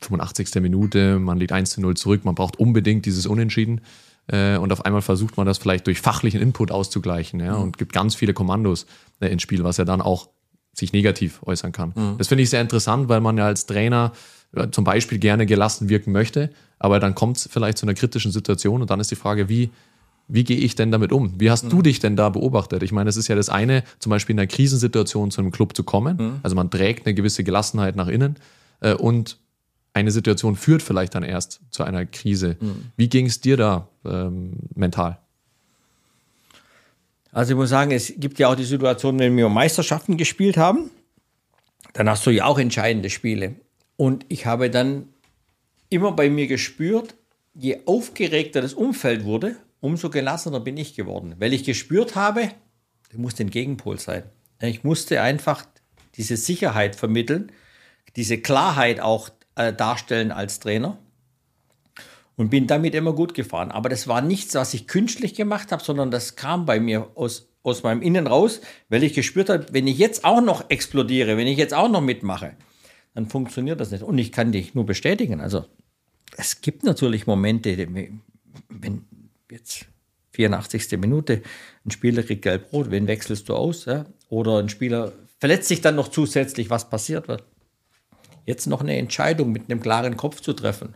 [0.00, 0.62] 85.
[0.62, 3.80] Minute, man liegt 1 zu 0 zurück, man braucht unbedingt dieses Unentschieden.
[4.26, 7.62] Äh, und auf einmal versucht man das vielleicht durch fachlichen Input auszugleichen ja, mhm.
[7.62, 8.86] und gibt ganz viele Kommandos
[9.20, 10.28] äh, ins Spiel, was ja dann auch
[10.72, 11.92] sich negativ äußern kann.
[11.94, 12.18] Mhm.
[12.18, 14.12] Das finde ich sehr interessant, weil man ja als Trainer
[14.54, 18.30] äh, zum Beispiel gerne gelassen wirken möchte, aber dann kommt es vielleicht zu einer kritischen
[18.30, 19.70] Situation und dann ist die Frage, wie,
[20.28, 21.40] wie gehe ich denn damit um?
[21.40, 21.70] Wie hast mhm.
[21.70, 22.82] du dich denn da beobachtet?
[22.82, 25.76] Ich meine, es ist ja das eine, zum Beispiel in einer Krisensituation zu einem Club
[25.76, 26.16] zu kommen.
[26.16, 26.32] Mhm.
[26.42, 28.36] Also man trägt eine gewisse Gelassenheit nach innen
[28.80, 29.38] äh, und
[29.92, 32.56] eine Situation führt vielleicht dann erst zu einer Krise.
[32.60, 32.92] Mhm.
[32.96, 35.18] Wie ging es dir da ähm, mental?
[37.32, 40.90] Also ich muss sagen, es gibt ja auch die Situation, wenn wir Meisterschaften gespielt haben,
[41.92, 43.54] dann hast du ja auch entscheidende Spiele.
[43.96, 45.08] Und ich habe dann
[45.88, 47.14] immer bei mir gespürt,
[47.54, 51.34] je aufgeregter das Umfeld wurde, umso gelassener bin ich geworden.
[51.38, 52.50] Weil ich gespürt habe,
[53.10, 54.24] du musst den Gegenpol sein.
[54.60, 55.64] Ich musste einfach
[56.16, 57.52] diese Sicherheit vermitteln,
[58.16, 60.98] diese Klarheit auch äh, darstellen als Trainer
[62.36, 63.70] und bin damit immer gut gefahren.
[63.70, 67.50] Aber das war nichts, was ich künstlich gemacht habe, sondern das kam bei mir aus,
[67.62, 71.46] aus meinem Innen raus, weil ich gespürt habe, wenn ich jetzt auch noch explodiere, wenn
[71.46, 72.56] ich jetzt auch noch mitmache,
[73.14, 74.02] dann funktioniert das nicht.
[74.02, 75.40] Und ich kann dich nur bestätigen.
[75.40, 75.66] Also
[76.36, 77.76] es gibt natürlich Momente,
[78.68, 79.04] wenn
[79.50, 79.86] jetzt
[80.32, 80.98] 84.
[80.98, 81.42] Minute,
[81.84, 83.84] ein Spieler kriegt gelb-rot, wen wechselst du aus?
[83.84, 84.06] Ja?
[84.28, 87.44] Oder ein Spieler verletzt sich dann noch zusätzlich, was passiert wird.
[88.46, 90.94] Jetzt noch eine Entscheidung mit einem klaren Kopf zu treffen.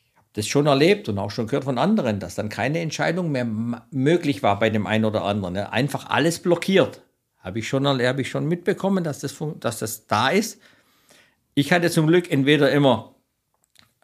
[0.00, 3.30] Ich habe das schon erlebt und auch schon gehört von anderen, dass dann keine Entscheidung
[3.32, 3.46] mehr
[3.90, 5.54] möglich war bei dem einen oder anderen.
[5.54, 5.70] Ja?
[5.70, 7.02] Einfach alles blockiert.
[7.38, 10.60] Habe ich, schon, hab ich schon mitbekommen, dass das, dass das da ist.
[11.54, 13.14] Ich hatte zum Glück entweder immer,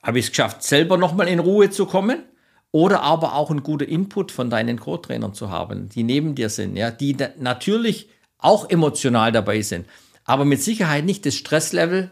[0.02, 2.22] habe ich es geschafft, selber nochmal in Ruhe zu kommen
[2.70, 6.76] oder aber auch einen guten Input von deinen Co-Trainern zu haben, die neben dir sind,
[6.76, 9.86] ja, die natürlich auch emotional dabei sind,
[10.24, 12.10] aber mit Sicherheit nicht das Stresslevel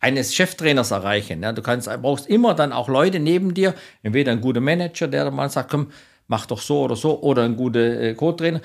[0.00, 1.42] eines Cheftrainers erreichen.
[1.42, 1.52] Ja.
[1.52, 5.50] Du kannst, brauchst immer dann auch Leute neben dir, entweder ein guter Manager, der mal
[5.50, 5.92] sagt, komm,
[6.26, 8.60] mach doch so oder so, oder ein guter äh, Co-Trainer.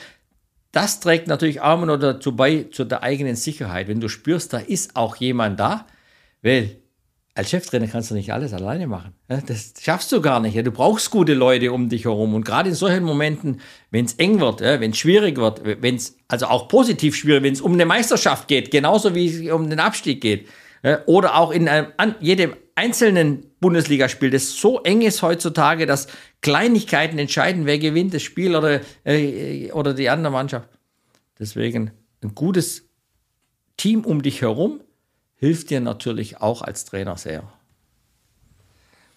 [0.72, 3.88] Das trägt natürlich auch noch dazu bei, zu der eigenen Sicherheit.
[3.88, 5.88] Wenn du spürst, da ist auch jemand da,
[6.42, 6.78] weil
[7.36, 9.14] als Cheftrainer kannst du nicht alles alleine machen.
[9.28, 10.56] Das schaffst du gar nicht.
[10.58, 12.34] Du brauchst gute Leute um dich herum.
[12.34, 13.60] Und gerade in solchen Momenten,
[13.92, 17.54] wenn es eng wird, wenn es schwierig wird, wenn es also auch positiv schwierig, wenn
[17.54, 20.48] es um eine Meisterschaft geht, genauso wie es um den Abstieg geht,
[21.08, 21.88] oder auch in einem,
[22.22, 26.08] jedem einzelnen Bundesligaspiel, das so eng ist heutzutage, dass
[26.42, 30.70] Kleinigkeiten entscheiden, wer gewinnt, das Spiel oder, äh, oder die andere Mannschaft.
[31.40, 32.88] Deswegen ein gutes
[33.78, 34.82] Team um dich herum
[35.46, 37.44] hilft dir natürlich auch als Trainer sehr.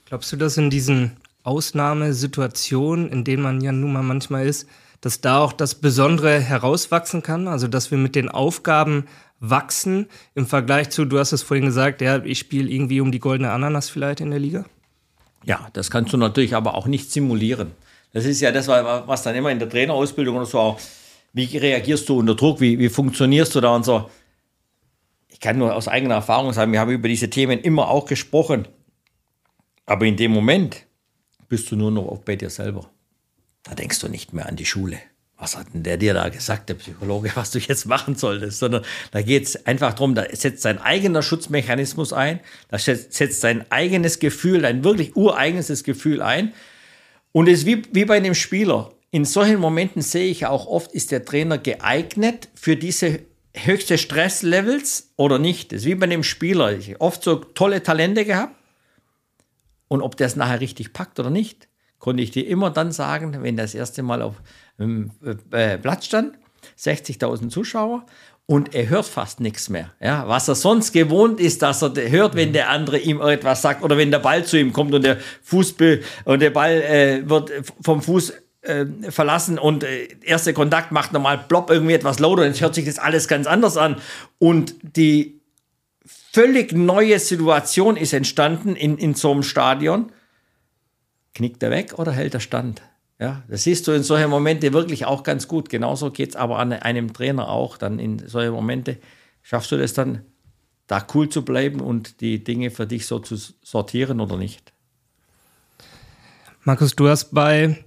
[0.05, 4.69] Glaubst du, dass in diesen Ausnahmesituationen, in denen man ja nun mal manchmal ist,
[5.01, 7.49] dass da auch das Besondere herauswachsen kann?
[7.49, 9.07] Also, dass wir mit den Aufgaben
[9.41, 13.21] wachsen im Vergleich zu, du hast es vorhin gesagt, ja, ich spiele irgendwie um die
[13.21, 14.67] goldene Ananas vielleicht in der Liga?
[15.45, 17.71] Ja, das kannst du natürlich aber auch nicht simulieren.
[18.13, 20.81] Das ist ja das, was dann immer in der Trainerausbildung oder so auch,
[21.33, 24.11] wie reagierst du unter Druck, wie, wie funktionierst du da und so
[25.39, 28.67] ich kann nur aus eigener Erfahrung sagen, wir haben über diese Themen immer auch gesprochen.
[29.87, 30.85] Aber in dem Moment
[31.49, 32.91] bist du nur noch bei dir selber.
[33.63, 34.99] Da denkst du nicht mehr an die Schule.
[35.37, 38.59] Was hat denn der dir da gesagt, der Psychologe, was du jetzt machen solltest?
[38.59, 43.65] Sondern da geht es einfach darum, da setzt sein eigener Schutzmechanismus ein, da setzt sein
[43.71, 46.53] eigenes Gefühl, ein wirklich ureigenes Gefühl ein.
[47.31, 48.93] Und es ist wie, wie bei einem Spieler.
[49.13, 53.21] In solchen Momenten sehe ich auch oft, ist der Trainer geeignet für diese
[53.67, 55.73] höchste Stresslevels oder nicht.
[55.73, 56.73] Das ist wie bei dem Spieler.
[56.73, 58.55] Ich oft so tolle Talente gehabt.
[59.89, 61.69] Und ob der es nachher richtig packt oder nicht,
[61.99, 64.37] konnte ich dir immer dann sagen, wenn das erste Mal auf
[64.79, 65.11] dem
[65.51, 66.39] äh, Platz stand,
[66.79, 68.05] 60.000 Zuschauer
[68.47, 69.93] und er hört fast nichts mehr.
[70.01, 73.83] Ja, was er sonst gewohnt ist, dass er hört, wenn der andere ihm etwas sagt
[73.83, 77.53] oder wenn der Ball zu ihm kommt und der Fußball und der Ball äh, wird
[77.83, 78.33] vom Fuß
[78.69, 82.75] äh, verlassen und äh, erster Kontakt macht nochmal plopp irgendwie etwas lauter und jetzt hört
[82.75, 83.97] sich das alles ganz anders an.
[84.39, 85.41] Und die
[86.05, 90.13] völlig neue Situation ist entstanden in, in so einem Stadion.
[91.35, 92.83] Knickt er weg oder hält er stand?
[93.19, 95.69] Ja, das siehst du in solchen Momente wirklich auch ganz gut.
[95.71, 97.77] Genauso geht es aber an einem Trainer auch.
[97.77, 98.99] Dann in solchen Momente
[99.43, 100.23] schaffst du das dann,
[100.87, 104.73] da cool zu bleiben und die Dinge für dich so zu sortieren oder nicht.
[106.63, 107.85] Markus, du hast bei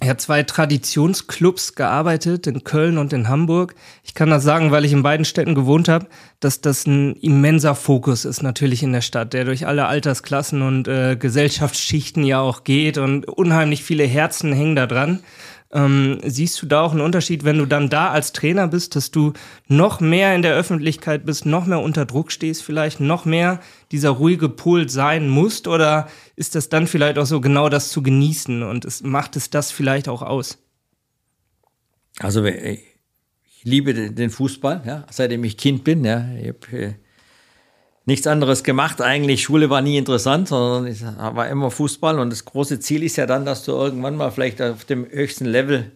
[0.00, 3.76] er hat zwei Traditionsclubs gearbeitet, in Köln und in Hamburg.
[4.02, 6.06] Ich kann das sagen, weil ich in beiden Städten gewohnt habe,
[6.40, 10.88] dass das ein immenser Fokus ist natürlich in der Stadt, der durch alle Altersklassen und
[10.88, 15.20] äh, Gesellschaftsschichten ja auch geht und unheimlich viele Herzen hängen da dran.
[15.74, 19.10] Ähm, siehst du da auch einen Unterschied, wenn du dann da als Trainer bist, dass
[19.10, 19.32] du
[19.66, 23.60] noch mehr in der Öffentlichkeit bist, noch mehr unter Druck stehst, vielleicht noch mehr
[23.90, 25.66] dieser ruhige Pol sein musst?
[25.66, 29.50] Oder ist das dann vielleicht auch so genau das zu genießen und es, macht es
[29.50, 30.58] das vielleicht auch aus?
[32.20, 32.80] Also ich
[33.64, 36.04] liebe den Fußball, ja, seitdem ich Kind bin.
[36.04, 36.28] Ja.
[36.40, 36.94] Ich habe äh,
[38.06, 39.00] nichts anderes gemacht.
[39.00, 42.18] Eigentlich Schule war nie interessant, sondern es war immer Fußball.
[42.18, 45.46] Und das große Ziel ist ja dann, dass du irgendwann mal vielleicht auf dem höchsten
[45.46, 45.92] Level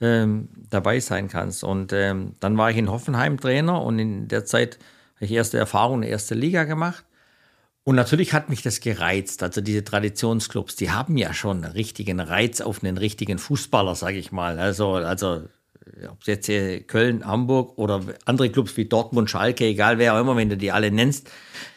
[0.00, 1.64] ähm, dabei sein kannst.
[1.64, 4.78] Und ähm, dann war ich in Hoffenheim Trainer und in der Zeit
[5.16, 7.04] habe ich erste Erfahrung in der ersten Liga gemacht.
[7.84, 9.42] Und natürlich hat mich das gereizt.
[9.42, 14.16] Also diese Traditionsclubs, die haben ja schon einen richtigen Reiz auf einen richtigen Fußballer, sage
[14.16, 14.58] ich mal.
[14.58, 15.42] Also, also
[16.10, 20.36] ob es jetzt Köln, Hamburg oder andere Clubs wie Dortmund, Schalke, egal wer auch immer,
[20.36, 21.30] wenn du die alle nennst,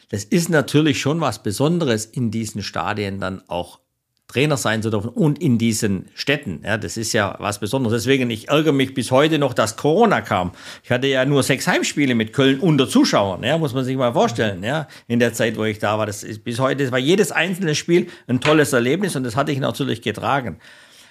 [0.09, 3.79] das ist natürlich schon was Besonderes in diesen Stadien dann auch
[4.27, 6.61] Trainer sein zu dürfen und in diesen Städten.
[6.65, 8.03] Ja, das ist ja was Besonderes.
[8.03, 10.51] Deswegen, ich ärgere mich bis heute noch, dass Corona kam.
[10.83, 14.11] Ich hatte ja nur sechs Heimspiele mit Köln unter Zuschauern, ja, muss man sich mal
[14.11, 16.05] vorstellen, ja, in der Zeit, wo ich da war.
[16.05, 19.53] Das ist bis heute, das war jedes einzelne Spiel ein tolles Erlebnis und das hatte
[19.53, 20.59] ich natürlich getragen.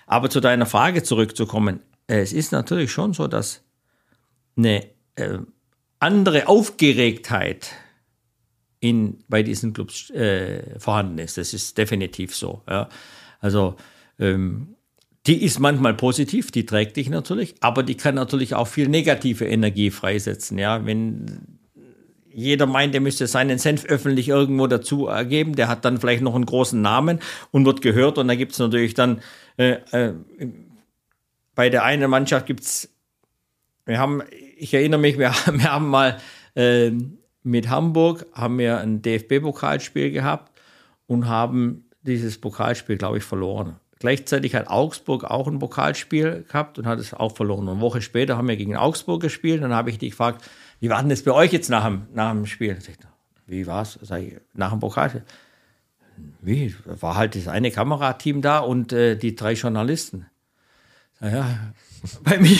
[0.07, 3.63] Aber zu deiner Frage zurückzukommen, es ist natürlich schon so, dass
[4.57, 4.87] eine
[5.17, 5.39] äh,
[5.99, 7.73] andere Aufgeregtheit
[8.81, 11.39] in, bei diesen Clubs äh, vorhanden ist.
[11.39, 12.63] Das ist definitiv so.
[12.69, 12.89] Ja.
[13.41, 13.77] Also
[14.19, 14.77] ähm,
[15.27, 19.45] die ist manchmal positiv, die trägt dich natürlich, aber die kann natürlich auch viel negative
[19.45, 20.57] Energie freisetzen.
[20.59, 21.59] Ja, wenn
[22.33, 26.35] jeder meint, er müsste seinen Senf öffentlich irgendwo dazu ergeben, der hat dann vielleicht noch
[26.35, 27.19] einen großen Namen
[27.51, 29.21] und wird gehört und da gibt es natürlich dann
[29.57, 30.13] äh, äh,
[31.57, 32.95] bei der einen Mannschaft gibt es,
[33.85, 34.23] wir haben,
[34.57, 36.19] ich erinnere mich, wir, wir haben mal
[36.55, 36.93] äh,
[37.43, 40.53] mit Hamburg haben wir ein DFB-Pokalspiel gehabt
[41.07, 43.77] und haben dieses Pokalspiel, glaube ich, verloren.
[43.99, 47.69] Gleichzeitig hat Augsburg auch ein Pokalspiel gehabt und hat es auch verloren.
[47.69, 49.63] Eine Woche später haben wir gegen Augsburg gespielt.
[49.63, 50.45] Dann habe ich dich gefragt,
[50.81, 52.77] wie war denn das bei euch jetzt nach dem, nach dem Spiel?
[52.79, 52.97] Ich,
[53.47, 53.99] wie war es?
[54.53, 55.23] Nach dem Pokalspiel?
[56.43, 56.75] Wie?
[56.85, 60.27] War halt das eine Kamerateam da und äh, die drei Journalisten.
[61.21, 61.73] Naja,
[62.23, 62.59] bei mir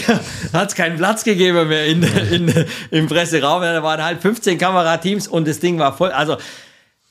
[0.53, 3.63] hat es keinen Platz gegeben mehr in, in, im Presseraum.
[3.63, 6.11] Da waren halt 15 Kamerateams und das Ding war voll.
[6.11, 6.37] Also,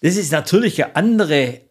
[0.01, 1.61] das ist natürlich eine andere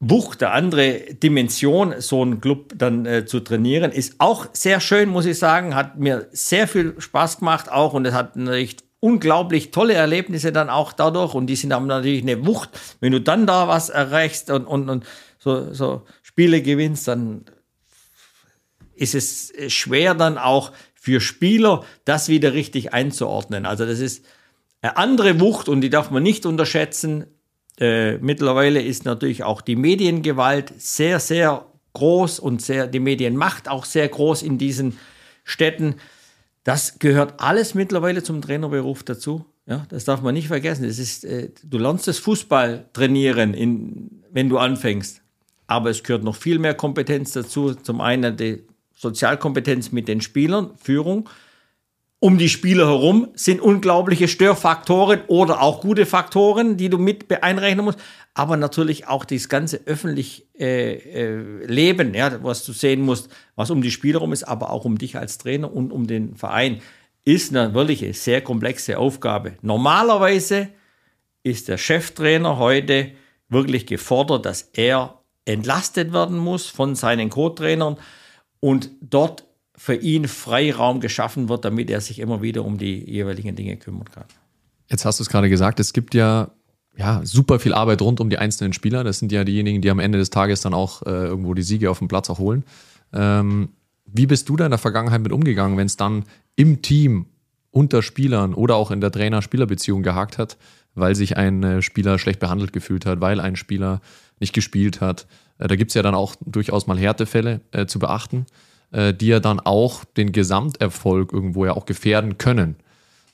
[0.00, 3.90] Wucht, eine andere Dimension, so einen Club dann äh, zu trainieren.
[3.90, 5.74] Ist auch sehr schön, muss ich sagen.
[5.74, 10.70] Hat mir sehr viel Spaß gemacht auch und es hat natürlich unglaublich tolle Erlebnisse dann
[10.70, 12.70] auch dadurch und die sind haben natürlich eine Wucht.
[13.00, 15.04] Wenn du dann da was erreichst und, und, und
[15.38, 17.44] so, so Spiele gewinnst, dann
[18.96, 23.66] ist es schwer dann auch für Spieler, das wieder richtig einzuordnen.
[23.66, 24.24] Also das ist
[24.80, 27.26] eine andere Wucht und die darf man nicht unterschätzen.
[27.78, 33.84] Äh, mittlerweile ist natürlich auch die Mediengewalt sehr, sehr groß und sehr, die Medienmacht auch
[33.84, 34.98] sehr groß in diesen
[35.44, 35.96] Städten.
[36.64, 39.44] Das gehört alles mittlerweile zum Trainerberuf dazu.
[39.66, 40.86] Ja, das darf man nicht vergessen.
[40.86, 45.22] Das ist, äh, du lernst das Fußball trainieren, in, wenn du anfängst.
[45.66, 47.74] Aber es gehört noch viel mehr Kompetenz dazu.
[47.74, 48.62] Zum einen die
[48.94, 51.28] Sozialkompetenz mit den Spielern, Führung.
[52.20, 57.84] Um die Spieler herum sind unglaubliche Störfaktoren oder auch gute Faktoren, die du mit einrechnen
[57.84, 57.98] musst.
[58.32, 63.70] Aber natürlich auch das ganze öffentliche äh, äh, Leben, ja, was du sehen musst, was
[63.70, 66.80] um die Spieler herum ist, aber auch um dich als Trainer und um den Verein,
[67.26, 69.58] ist eine wirklich sehr komplexe Aufgabe.
[69.60, 70.68] Normalerweise
[71.42, 73.12] ist der Cheftrainer heute
[73.48, 77.98] wirklich gefordert, dass er entlastet werden muss von seinen Co-Trainern
[78.64, 79.44] und dort
[79.76, 84.06] für ihn Freiraum geschaffen wird, damit er sich immer wieder um die jeweiligen Dinge kümmern
[84.10, 84.24] kann.
[84.88, 86.48] Jetzt hast du es gerade gesagt, es gibt ja,
[86.96, 89.04] ja super viel Arbeit rund um die einzelnen Spieler.
[89.04, 91.90] Das sind ja diejenigen, die am Ende des Tages dann auch äh, irgendwo die Siege
[91.90, 92.64] auf dem Platz auch holen.
[93.12, 93.68] Ähm,
[94.06, 96.24] wie bist du da in der Vergangenheit mit umgegangen, wenn es dann
[96.56, 97.26] im Team
[97.70, 100.56] unter Spielern oder auch in der Trainer-Spieler-Beziehung gehakt hat,
[100.94, 104.00] weil sich ein äh, Spieler schlecht behandelt gefühlt hat, weil ein Spieler
[104.44, 105.26] nicht gespielt hat?
[105.58, 108.46] Äh, da gibt es ja dann auch durchaus mal Härtefälle äh, zu beachten,
[108.92, 112.76] äh, die ja dann auch den Gesamterfolg irgendwo ja auch gefährden können.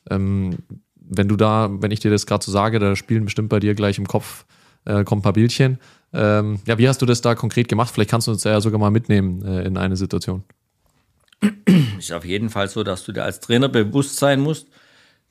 [0.08, 0.58] Ähm,
[0.94, 3.74] wenn du da, wenn ich dir das gerade so sage, da spielen bestimmt bei dir
[3.74, 4.46] gleich im Kopf,
[4.84, 5.78] äh, kommen ein paar Bildchen.
[6.12, 7.92] Ähm, ja, wie hast du das da konkret gemacht?
[7.92, 10.44] Vielleicht kannst du uns ja sogar mal mitnehmen äh, in eine Situation.
[11.98, 14.68] Ist auf jeden Fall so, dass du dir als Trainer bewusst sein musst,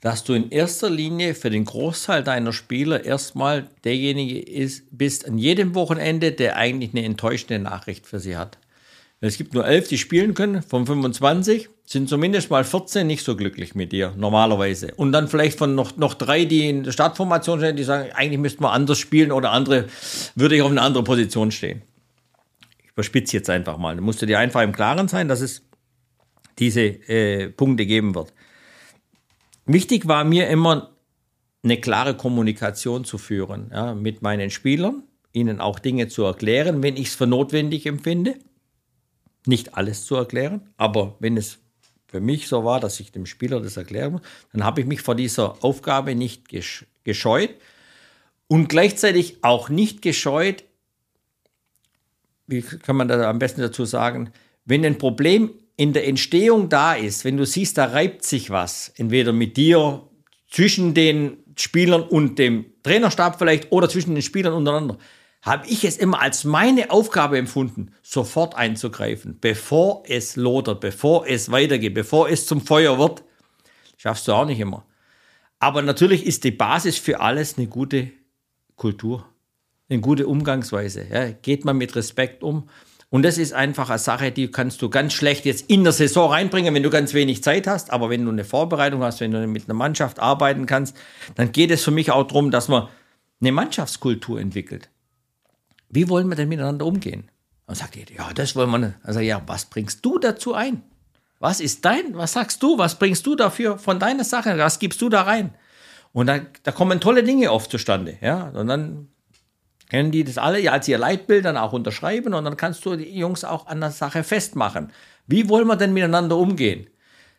[0.02, 5.38] dass du in erster Linie für den Großteil deiner Spieler erstmal derjenige ist, bist an
[5.38, 8.58] jedem Wochenende, der eigentlich eine enttäuschende Nachricht für sie hat.
[9.22, 13.36] Es gibt nur elf, die spielen können, von 25 sind zumindest mal 14 nicht so
[13.36, 14.94] glücklich mit dir, normalerweise.
[14.96, 18.40] Und dann vielleicht von noch, noch drei, die in der Startformation stehen, die sagen, eigentlich
[18.40, 19.88] müssten wir anders spielen oder andere,
[20.36, 21.82] würde ich auf eine andere Position stehen.
[22.82, 23.96] Ich überspitze jetzt einfach mal.
[23.96, 25.64] Da musst du dir einfach im Klaren sein, dass es
[26.60, 28.32] diese äh, Punkte geben wird.
[29.72, 30.96] Wichtig war mir immer,
[31.62, 36.98] eine klare Kommunikation zu führen ja, mit meinen Spielern, ihnen auch Dinge zu erklären, wenn
[36.98, 38.40] ich es für notwendig empfinde.
[39.46, 41.60] Nicht alles zu erklären, aber wenn es
[42.08, 44.22] für mich so war, dass ich dem Spieler das erklären muss,
[44.54, 46.50] dann habe ich mich vor dieser Aufgabe nicht
[47.04, 47.52] gescheut
[48.48, 50.64] und gleichzeitig auch nicht gescheut,
[52.48, 54.32] wie kann man da am besten dazu sagen,
[54.66, 58.92] wenn ein Problem in der Entstehung da ist, wenn du siehst, da reibt sich was,
[58.98, 60.06] entweder mit dir,
[60.50, 64.98] zwischen den Spielern und dem Trainerstab vielleicht oder zwischen den Spielern untereinander,
[65.42, 71.50] habe ich es immer als meine Aufgabe empfunden, sofort einzugreifen, bevor es lodert, bevor es
[71.50, 73.24] weitergeht, bevor es zum Feuer wird.
[73.96, 74.86] Schaffst du auch nicht immer.
[75.60, 78.12] Aber natürlich ist die Basis für alles eine gute
[78.76, 79.26] Kultur,
[79.88, 81.08] eine gute Umgangsweise.
[81.10, 82.68] Ja, geht man mit Respekt um.
[83.12, 86.32] Und das ist einfach eine Sache, die kannst du ganz schlecht jetzt in der Saison
[86.32, 87.92] reinbringen, wenn du ganz wenig Zeit hast.
[87.92, 90.96] Aber wenn du eine Vorbereitung hast, wenn du mit einer Mannschaft arbeiten kannst,
[91.36, 92.88] dann geht es für mich auch darum, dass man
[93.42, 94.90] eine Mannschaftskultur entwickelt.
[95.90, 97.32] Wie wollen wir denn miteinander umgehen?
[97.66, 98.94] Dann sagt jeder, ja, das wollen wir nicht.
[99.02, 100.84] Also ja, was bringst du dazu ein?
[101.40, 105.02] Was ist dein, was sagst du, was bringst du dafür von deiner Sache, was gibst
[105.02, 105.56] du da rein?
[106.12, 108.50] Und da, da kommen tolle Dinge oft zustande, ja.
[108.50, 109.08] Und dann
[109.90, 112.96] können die das alle ja als ihr Leitbild dann auch unterschreiben und dann kannst du
[112.96, 114.92] die Jungs auch an der Sache festmachen.
[115.28, 116.88] Wie wollen wir denn miteinander umgehen?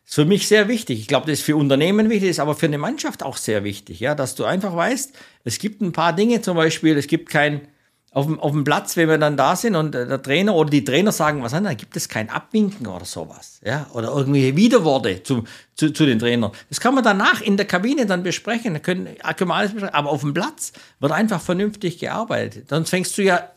[0.05, 0.99] Ist für mich sehr wichtig.
[1.01, 4.01] Ich glaube, das ist für Unternehmen wichtig, ist aber für eine Mannschaft auch sehr wichtig,
[4.01, 7.69] ja, dass du einfach weißt, es gibt ein paar Dinge, zum Beispiel, es gibt kein,
[8.13, 10.83] auf dem, auf dem Platz, wenn wir dann da sind und der Trainer oder die
[10.85, 13.61] Trainer sagen was an, dann gibt es kein Abwinken oder sowas.
[13.65, 13.87] Ja?
[13.93, 15.45] Oder irgendwelche Widerworte zu,
[15.77, 16.51] zu, zu den Trainern.
[16.69, 18.75] Das kann man danach in der Kabine dann besprechen.
[18.75, 19.95] Da können, können wir alles besprechen.
[19.95, 22.69] Aber auf dem Platz wird einfach vernünftig gearbeitet.
[22.69, 23.49] Sonst fängst du ja,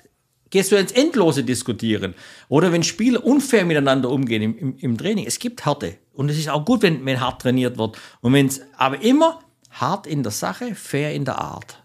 [0.51, 2.14] gehst du ins Endlose diskutieren.
[2.47, 5.26] Oder wenn Spieler unfair miteinander umgehen im, im, im Training.
[5.26, 5.97] Es gibt Härte.
[6.14, 7.97] Und es ist auch gut, wenn, wenn hart trainiert wird.
[8.22, 9.39] Und wenn aber immer
[9.72, 11.82] hart in der Sache, fair in der Art.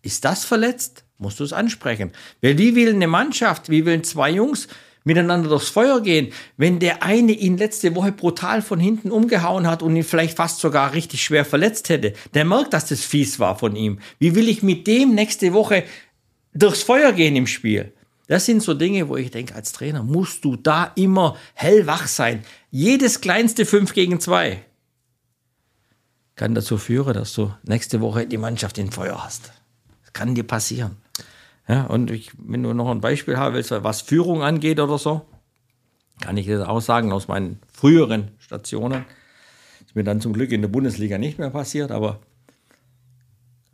[0.00, 1.04] Ist das verletzt?
[1.18, 2.12] Musst du es ansprechen.
[2.40, 4.68] Weil wie will eine Mannschaft, wie wollen zwei Jungs
[5.04, 9.82] miteinander durchs Feuer gehen, wenn der eine ihn letzte Woche brutal von hinten umgehauen hat
[9.82, 12.12] und ihn vielleicht fast sogar richtig schwer verletzt hätte.
[12.34, 13.98] Der merkt, dass das fies war von ihm.
[14.18, 15.84] Wie will ich mit dem nächste Woche
[16.52, 17.92] durchs Feuer gehen im Spiel?
[18.26, 22.44] Das sind so Dinge, wo ich denke, als Trainer musst du da immer hellwach sein.
[22.70, 24.62] Jedes kleinste 5 gegen 2
[26.36, 29.50] kann dazu führen, dass du nächste Woche die Mannschaft in Feuer hast.
[30.04, 30.96] Das kann dir passieren.
[31.68, 35.26] Ja, und ich, wenn du noch ein Beispiel haben willst, was Führung angeht oder so,
[36.20, 39.04] kann ich das auch sagen aus meinen früheren Stationen.
[39.84, 42.20] Ist mir dann zum Glück in der Bundesliga nicht mehr passiert, aber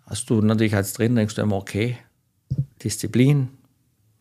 [0.06, 1.96] hast du natürlich als Trainer denkst du immer, okay,
[2.82, 3.48] Disziplin,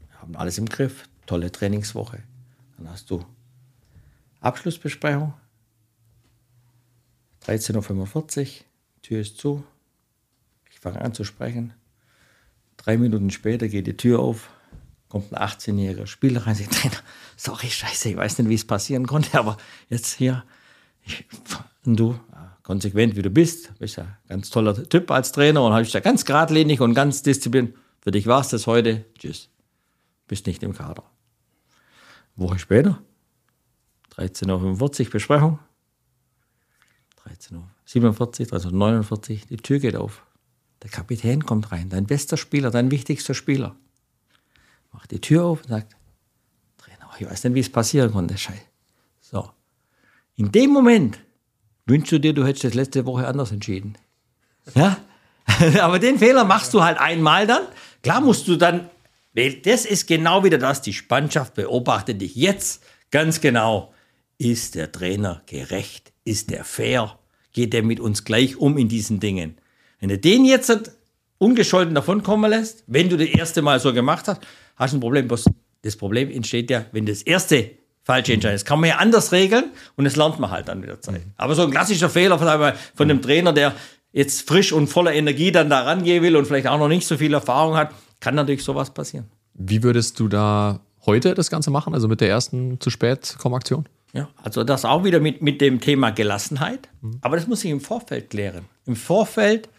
[0.07, 2.19] wir haben alles im Griff, tolle Trainingswoche.
[2.77, 3.25] Dann hast du
[4.39, 5.33] Abschlussbesprechung,
[7.45, 8.65] 13.45 Uhr,
[9.01, 9.63] Tür ist zu,
[10.69, 11.73] ich fange an zu sprechen,
[12.83, 14.49] Drei Minuten später geht die Tür auf,
[15.07, 16.97] kommt ein 18-jähriger Spieler rein, sagt, Trainer,
[17.37, 19.57] sorry, scheiße, ich weiß nicht, wie es passieren konnte, aber
[19.89, 20.43] jetzt hier,
[21.05, 21.25] ich,
[21.85, 22.19] und du,
[22.61, 25.91] konsequent wie du bist, bist ja ein ganz toller Typ als Trainer und habe ich
[25.91, 27.75] da ganz geradlinig und ganz diszipliniert.
[28.01, 29.49] Für dich war es das heute, tschüss,
[30.27, 31.03] bist nicht im Kader.
[32.35, 33.01] Woche später,
[34.17, 35.59] 13.45 Uhr Besprechung,
[37.29, 40.25] 13.47 Uhr, 13.49 Uhr, die Tür geht auf.
[40.83, 43.75] Der Kapitän kommt rein, dein bester Spieler, dein wichtigster Spieler.
[44.91, 45.95] Macht die Tür auf und sagt,
[46.77, 48.37] Trainer, ich weiß nicht, wie es passieren konnte.
[48.37, 48.59] Scheiße.
[49.21, 49.49] So.
[50.35, 51.19] In dem Moment
[51.85, 53.97] wünschst du dir, du hättest das letzte Woche anders entschieden.
[54.75, 54.97] Ja?
[55.81, 57.63] Aber den Fehler machst du halt einmal dann.
[58.01, 58.89] Klar musst du dann,
[59.33, 63.93] das ist genau wieder das, die Mannschaft beobachtet dich jetzt ganz genau.
[64.37, 66.11] Ist der Trainer gerecht?
[66.25, 67.17] Ist der fair?
[67.53, 69.57] Geht er mit uns gleich um in diesen Dingen?
[70.03, 70.91] Wenn du den jetzt
[71.37, 74.41] ungescholten davonkommen lässt, wenn du das erste Mal so gemacht hast,
[74.75, 75.29] hast du ein Problem.
[75.29, 78.63] Das Problem entsteht ja, wenn das erste falsche Entscheidung ist.
[78.63, 81.21] Das kann man ja anders regeln und das lernt man halt dann mit der Zeit.
[81.37, 83.75] Aber so ein klassischer Fehler von, von einem Trainer, der
[84.11, 87.15] jetzt frisch und voller Energie dann da rangehen will und vielleicht auch noch nicht so
[87.15, 89.27] viel Erfahrung hat, kann natürlich sowas passieren.
[89.53, 93.55] Wie würdest du da heute das Ganze machen, also mit der ersten zu spät kommen
[93.55, 93.87] Aktion?
[94.11, 96.89] Ja, also das auch wieder mit, mit dem Thema Gelassenheit.
[97.01, 97.19] Mhm.
[97.21, 98.65] Aber das muss ich im Vorfeld klären.
[98.85, 99.69] Im Vorfeld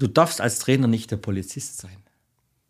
[0.00, 1.96] du darfst als Trainer nicht der Polizist sein.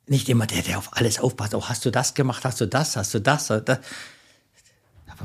[0.06, 1.54] Nicht immer der, der auf alles aufpasst.
[1.54, 2.44] Oh, hast du das gemacht?
[2.44, 2.96] Hast du das?
[2.96, 3.46] Hast du das?
[3.46, 3.62] das?
[3.64, 3.80] Da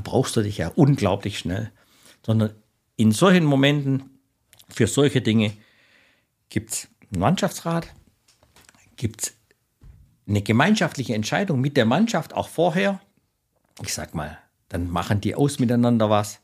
[0.04, 1.72] brauchst du dich ja unglaublich schnell.
[2.24, 2.54] Sondern
[2.96, 4.20] in solchen Momenten,
[4.70, 5.54] für solche Dinge,
[6.50, 7.88] gibt es einen Mannschaftsrat,
[8.96, 9.34] gibt es
[10.28, 13.02] eine gemeinschaftliche Entscheidung mit der Mannschaft auch vorher.
[13.82, 14.38] Ich sag mal,
[14.70, 16.40] dann machen die aus miteinander was.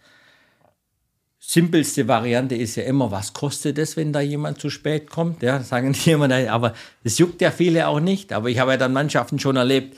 [1.44, 5.42] Simpelste Variante ist ja immer, was kostet es, wenn da jemand zu spät kommt?
[5.42, 8.32] Ja, sagen die immer, aber das juckt ja viele auch nicht.
[8.32, 9.98] Aber ich habe ja dann Mannschaften schon erlebt,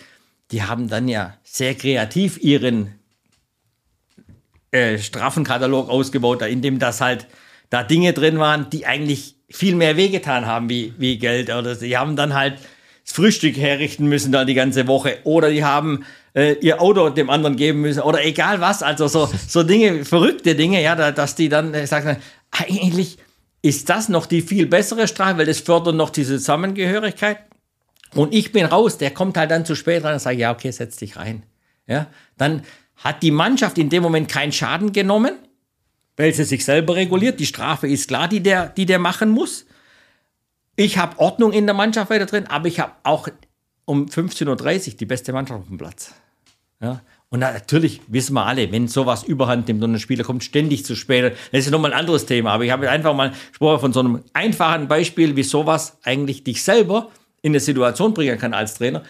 [0.51, 2.95] die haben dann ja sehr kreativ ihren
[4.71, 7.27] äh, Strafenkatalog ausgebaut, in dem das halt
[7.69, 11.49] da Dinge drin waren, die eigentlich viel mehr wehgetan haben wie, wie Geld.
[11.49, 12.57] Oder sie haben dann halt
[13.03, 15.17] das Frühstück herrichten müssen da die ganze Woche.
[15.25, 16.05] Oder die haben
[16.35, 18.01] äh, ihr Auto dem anderen geben müssen.
[18.01, 18.83] Oder egal was.
[18.83, 22.17] Also so, so Dinge, verrückte Dinge, ja, da, dass die dann äh, sagen,
[22.51, 23.17] eigentlich
[23.61, 27.39] ist das noch die viel bessere Strafe, weil das fördert noch diese Zusammengehörigkeit.
[28.13, 30.71] Und ich bin raus, der kommt halt dann zu spät rein und sagt, ja, okay,
[30.71, 31.43] setz dich rein.
[31.87, 32.07] Ja,
[32.37, 32.63] dann
[32.97, 35.37] hat die Mannschaft in dem Moment keinen Schaden genommen,
[36.15, 37.39] weil sie sich selber reguliert.
[37.39, 39.65] Die Strafe ist klar, die der, die der machen muss.
[40.75, 43.27] Ich habe Ordnung in der Mannschaft weiter drin, aber ich habe auch
[43.85, 46.13] um 15.30 Uhr die beste Mannschaft auf dem Platz.
[46.83, 47.01] Ja?
[47.29, 50.95] Und natürlich wissen wir alle, wenn sowas überhand nimmt und ein Spieler kommt ständig zu
[50.95, 52.51] spät, das ist nochmal ein anderes Thema.
[52.51, 56.61] Aber ich habe einfach mal gesprochen von so einem einfachen Beispiel, wie sowas eigentlich dich
[56.61, 57.09] selber
[57.41, 59.01] in eine Situation bringen kann als Trainer,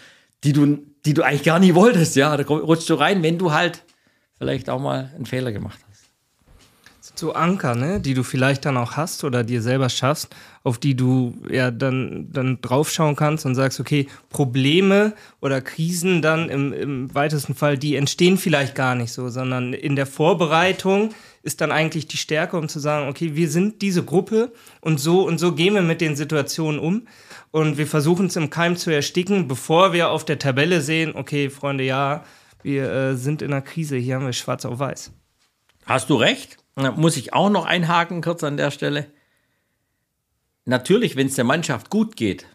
[0.42, 2.16] die du, die du eigentlich gar nie wolltest.
[2.16, 3.82] Ja, da rutschst du rein, wenn du halt
[4.38, 5.93] vielleicht auch mal einen Fehler gemacht hast
[7.18, 10.96] so Anker, ne, die du vielleicht dann auch hast oder dir selber schaffst, auf die
[10.96, 17.14] du ja dann, dann draufschauen kannst und sagst, okay, Probleme oder Krisen dann im, im
[17.14, 21.10] weitesten Fall, die entstehen vielleicht gar nicht so, sondern in der Vorbereitung
[21.42, 25.26] ist dann eigentlich die Stärke, um zu sagen, okay, wir sind diese Gruppe und so
[25.26, 27.06] und so gehen wir mit den Situationen um
[27.50, 31.50] und wir versuchen es im Keim zu ersticken, bevor wir auf der Tabelle sehen, okay,
[31.50, 32.24] Freunde, ja,
[32.62, 35.12] wir äh, sind in einer Krise, hier haben wir schwarz auf weiß.
[35.84, 36.63] Hast du recht?
[36.76, 39.06] Da muss ich auch noch einhaken, kurz an der Stelle.
[40.64, 42.46] Natürlich, wenn es der Mannschaft gut geht,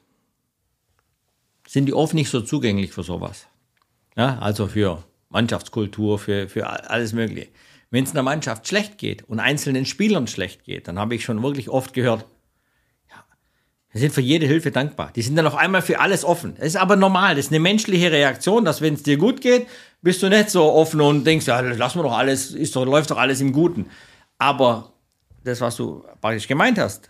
[1.67, 3.47] sind die oft nicht so zugänglich für sowas.
[4.17, 7.49] Ja, also für Mannschaftskultur, für, für alles Mögliche.
[7.91, 11.41] Wenn es einer Mannschaft schlecht geht und einzelnen Spielern schlecht geht, dann habe ich schon
[11.41, 12.25] wirklich oft gehört,
[13.09, 13.23] ja,
[13.91, 15.11] wir sind für jede Hilfe dankbar.
[15.15, 16.55] Die sind dann auf einmal für alles offen.
[16.55, 19.67] Das ist aber normal, das ist eine menschliche Reaktion, dass wenn es dir gut geht,
[20.01, 23.11] bist du nicht so offen und denkst, ja, lassen wir doch alles, ist doch, läuft
[23.11, 23.87] doch alles im Guten.
[24.37, 24.93] Aber
[25.43, 27.09] das, was du praktisch gemeint hast,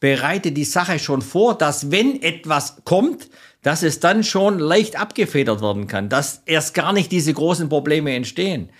[0.00, 3.28] bereite die Sache schon vor, dass wenn etwas kommt,
[3.62, 8.14] dass es dann schon leicht abgefedert werden kann, dass erst gar nicht diese großen Probleme
[8.14, 8.70] entstehen.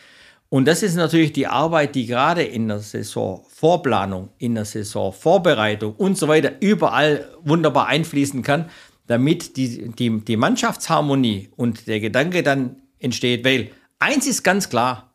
[0.48, 6.18] Und das ist natürlich die Arbeit, die gerade in der Saisonvorplanung, in der Saisonvorbereitung und
[6.18, 8.68] so weiter überall wunderbar einfließen kann,
[9.06, 13.44] damit die, die, die Mannschaftsharmonie und der Gedanke dann entsteht.
[13.44, 15.12] Weil eins ist ganz klar,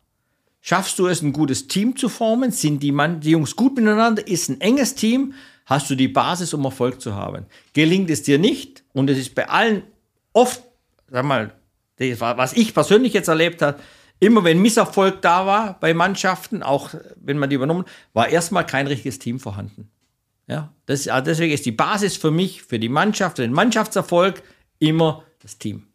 [0.60, 2.50] Schaffst du es, ein gutes Team zu formen?
[2.50, 4.26] Sind die, Mann, die Jungs gut miteinander?
[4.26, 5.34] Ist ein enges Team?
[5.64, 7.46] Hast du die Basis, um Erfolg zu haben?
[7.72, 8.84] Gelingt es dir nicht?
[8.92, 9.82] Und es ist bei allen
[10.32, 10.62] oft,
[11.10, 11.54] sag mal,
[11.96, 13.78] was ich persönlich jetzt erlebt habe,
[14.20, 18.86] immer wenn Misserfolg da war bei Mannschaften, auch wenn man die übernommen, war erstmal kein
[18.86, 19.90] richtiges Team vorhanden.
[20.46, 24.42] Ja, das, deswegen ist die Basis für mich, für die Mannschaft, für den Mannschaftserfolg
[24.78, 25.87] immer das Team.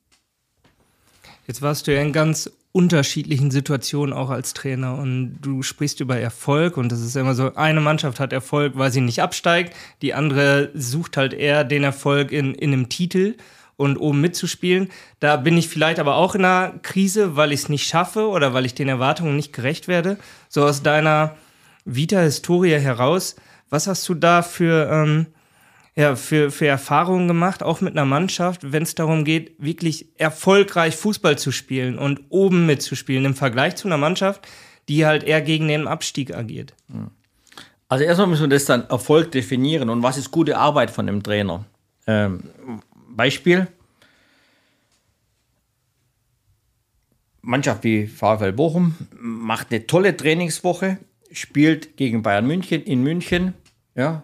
[1.48, 6.18] Jetzt warst du ja in ganz unterschiedlichen Situationen auch als Trainer und du sprichst über
[6.18, 10.14] Erfolg und das ist immer so, eine Mannschaft hat Erfolg, weil sie nicht absteigt, die
[10.14, 13.36] andere sucht halt eher den Erfolg in, in einem Titel
[13.76, 14.90] und oben mitzuspielen.
[15.20, 18.54] Da bin ich vielleicht aber auch in einer Krise, weil ich es nicht schaffe oder
[18.54, 20.18] weil ich den Erwartungen nicht gerecht werde.
[20.50, 21.36] So aus deiner
[21.86, 23.36] Vita-Historie heraus,
[23.70, 25.28] was hast du da für ähm,
[25.96, 30.96] ja, für, für Erfahrungen gemacht, auch mit einer Mannschaft, wenn es darum geht, wirklich erfolgreich
[30.96, 34.48] Fußball zu spielen und oben mitzuspielen, im Vergleich zu einer Mannschaft,
[34.90, 36.74] die halt eher gegen den Abstieg agiert.
[37.88, 41.22] Also erstmal müssen wir das dann Erfolg definieren und was ist gute Arbeit von dem
[41.22, 41.66] Trainer.
[42.08, 42.44] Ähm,
[43.10, 43.68] Beispiel.
[47.42, 50.98] Mannschaft wie VfL Bochum macht eine tolle Trainingswoche,
[51.32, 53.54] spielt gegen Bayern München in München,
[53.96, 54.24] ja,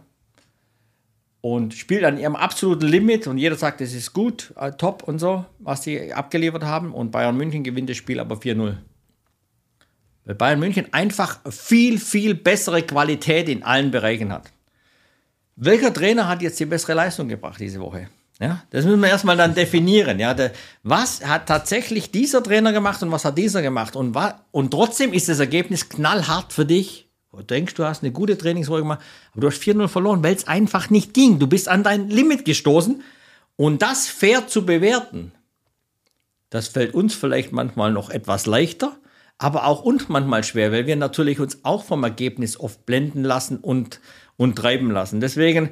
[1.42, 5.20] und spielt an ihrem absoluten Limit und jeder sagt, es ist gut, äh, top und
[5.20, 6.94] so, was sie abgeliefert haben.
[6.94, 8.76] Und Bayern München gewinnt das Spiel aber 4-0.
[10.26, 14.52] Weil Bayern München einfach viel, viel bessere Qualität in allen Bereichen hat.
[15.56, 18.10] Welcher Trainer hat jetzt die bessere Leistung gebracht diese Woche?
[18.40, 20.18] Ja, das müssen wir erstmal dann definieren.
[20.20, 23.98] Ja, der, was hat tatsächlich dieser Trainer gemacht und was hat dieser gemacht?
[23.98, 24.18] Und,
[24.52, 28.80] und trotzdem ist das Ergebnis knallhart für dich Du denkst, du hast eine gute Trainingswoche
[28.80, 29.02] gemacht,
[29.32, 31.40] aber du hast 4-0 verloren, weil es einfach nicht ging.
[31.40, 33.04] Du bist an dein Limit gestoßen.
[33.56, 35.34] Und das fair zu bewerten,
[36.50, 38.98] das fällt uns vielleicht manchmal noch etwas leichter,
[39.38, 43.58] aber auch uns manchmal schwer, weil wir natürlich uns auch vom Ergebnis oft blenden lassen
[43.58, 44.00] und,
[44.38, 45.22] und treiben lassen.
[45.22, 45.72] Deswegen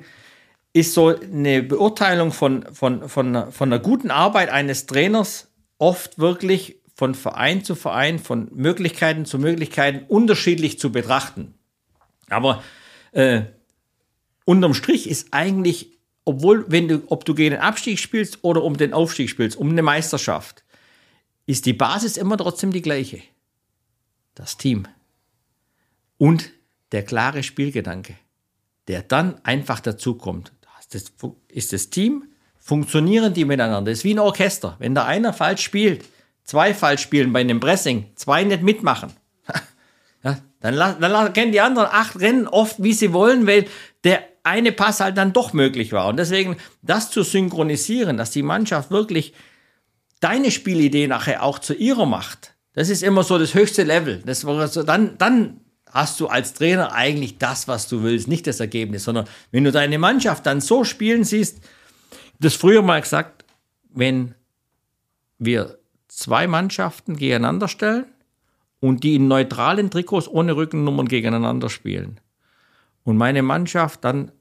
[0.73, 5.47] ist so eine Beurteilung von, von, von, von einer guten Arbeit eines Trainers
[5.79, 11.53] oft wirklich von Verein zu Verein, von Möglichkeiten zu Möglichkeiten unterschiedlich zu betrachten.
[12.27, 12.63] Aber
[13.11, 13.43] äh,
[14.45, 18.77] unterm Strich ist eigentlich, obwohl, wenn du, ob du gegen den Abstieg spielst oder um
[18.77, 20.63] den Aufstieg spielst, um eine Meisterschaft,
[21.45, 23.21] ist die Basis immer trotzdem die gleiche.
[24.33, 24.87] Das Team.
[26.17, 26.49] Und
[26.91, 28.15] der klare Spielgedanke,
[28.87, 30.51] der dann einfach dazukommt.
[30.91, 31.11] Das
[31.47, 32.23] ist das Team,
[32.57, 33.91] funktionieren die miteinander.
[33.91, 34.77] Das ist wie ein Orchester.
[34.79, 36.03] Wenn da einer falsch spielt,
[36.47, 39.13] zwei falsch spielen bei einem Pressing, zwei nicht mitmachen,
[40.23, 43.67] ja, dann, dann kennen die anderen acht Rennen oft, wie sie wollen, weil
[44.03, 46.07] der eine Pass halt dann doch möglich war.
[46.07, 49.33] Und deswegen das zu synchronisieren, dass die Mannschaft wirklich
[50.21, 54.21] deine Spielidee nachher auch zu ihrer macht, das ist immer so das höchste Level.
[54.23, 54.45] Das
[54.85, 59.25] dann, dann hast du als Trainer eigentlich das, was du willst, nicht das Ergebnis, sondern
[59.51, 61.59] wenn du deine Mannschaft dann so spielen siehst,
[62.39, 63.45] das früher mal gesagt,
[63.89, 64.35] wenn
[65.39, 65.76] wir
[66.17, 68.05] zwei Mannschaften gegeneinander stellen
[68.79, 72.19] und die in neutralen Trikots ohne Rückennummern gegeneinander spielen
[73.03, 74.31] und meine Mannschaft dann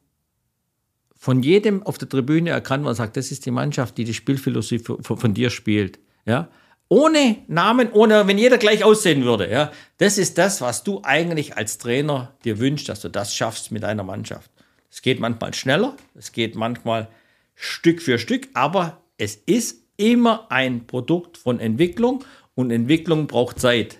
[1.18, 4.14] von jedem auf der Tribüne erkannt wird und sagt, das ist die Mannschaft, die die
[4.14, 6.48] Spielphilosophie von, dir spielt, ja,
[6.88, 9.50] ohne Namen, ohne, wenn jeder gleich aussehen würde.
[9.50, 9.72] Ja.
[9.98, 13.82] Das ist das, was du eigentlich als Trainer dir wünschst, dass du das schaffst mit
[13.82, 14.50] deiner Mannschaft.
[14.90, 17.08] Es geht manchmal schneller, es geht manchmal
[17.54, 22.24] Stück für Stück, aber es ist immer ein Produkt von Entwicklung
[22.54, 23.98] und Entwicklung braucht Zeit.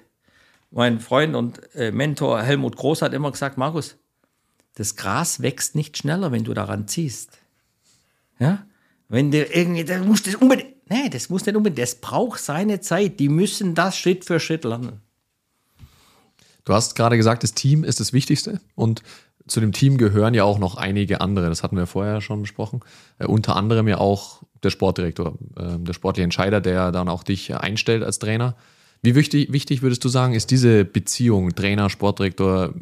[0.70, 3.96] Mein Freund und äh, Mentor Helmut Groß hat immer gesagt, Markus,
[4.74, 7.38] das Gras wächst nicht schneller, wenn du daran ziehst.
[8.38, 8.66] Ja?
[9.08, 11.78] Wenn du irgendwie, dann musst du unbedingt, Nee, das muss nicht unbedingt.
[11.78, 13.18] Das braucht seine Zeit.
[13.18, 15.00] Die müssen das Schritt für Schritt lernen.
[16.64, 19.02] Du hast gerade gesagt, das Team ist das Wichtigste und
[19.46, 21.48] zu dem Team gehören ja auch noch einige andere.
[21.48, 22.80] Das hatten wir vorher schon besprochen.
[23.18, 27.54] Äh, unter anderem ja auch der Sportdirektor, äh, der sportliche Entscheider, der dann auch dich
[27.54, 28.56] einstellt als Trainer.
[29.02, 32.74] Wie wichtig, wichtig würdest du sagen, ist diese Beziehung Trainer, Sportdirektor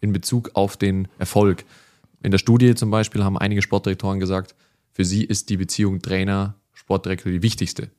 [0.00, 1.64] in Bezug auf den Erfolg?
[2.22, 4.54] In der Studie zum Beispiel haben einige Sportdirektoren gesagt,
[4.92, 7.90] für sie ist die Beziehung Trainer, Sportdirektor die wichtigste.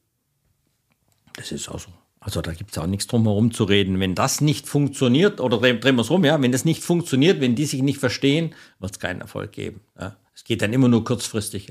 [1.36, 1.90] Das ist auch so.
[2.22, 4.00] Also da gibt es auch nichts drum herum zu reden.
[4.02, 7.56] Wenn das nicht funktioniert, oder drehen wir es rum, ja, wenn das nicht funktioniert, wenn
[7.56, 9.80] die sich nicht verstehen, wird es keinen Erfolg geben.
[9.98, 10.18] Ja.
[10.40, 11.68] Es geht dann immer nur kurzfristig.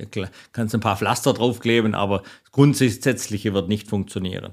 [0.53, 4.53] Kannst ein paar Pflaster draufkleben, aber das Grundsätzliche wird nicht funktionieren.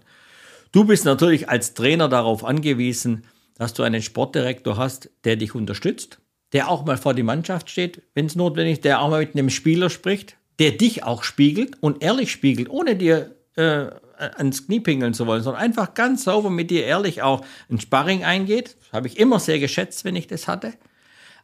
[0.71, 6.19] Du bist natürlich als Trainer darauf angewiesen, dass du einen Sportdirektor hast, der dich unterstützt,
[6.53, 9.35] der auch mal vor die Mannschaft steht, wenn es notwendig ist, der auch mal mit
[9.35, 13.87] einem Spieler spricht, der dich auch spiegelt und ehrlich spiegelt, ohne dir äh,
[14.17, 18.23] ans Knie pingeln zu wollen, sondern einfach ganz sauber mit dir ehrlich auch ein Sparring
[18.23, 18.77] eingeht.
[18.79, 20.71] Das habe ich immer sehr geschätzt, wenn ich das hatte.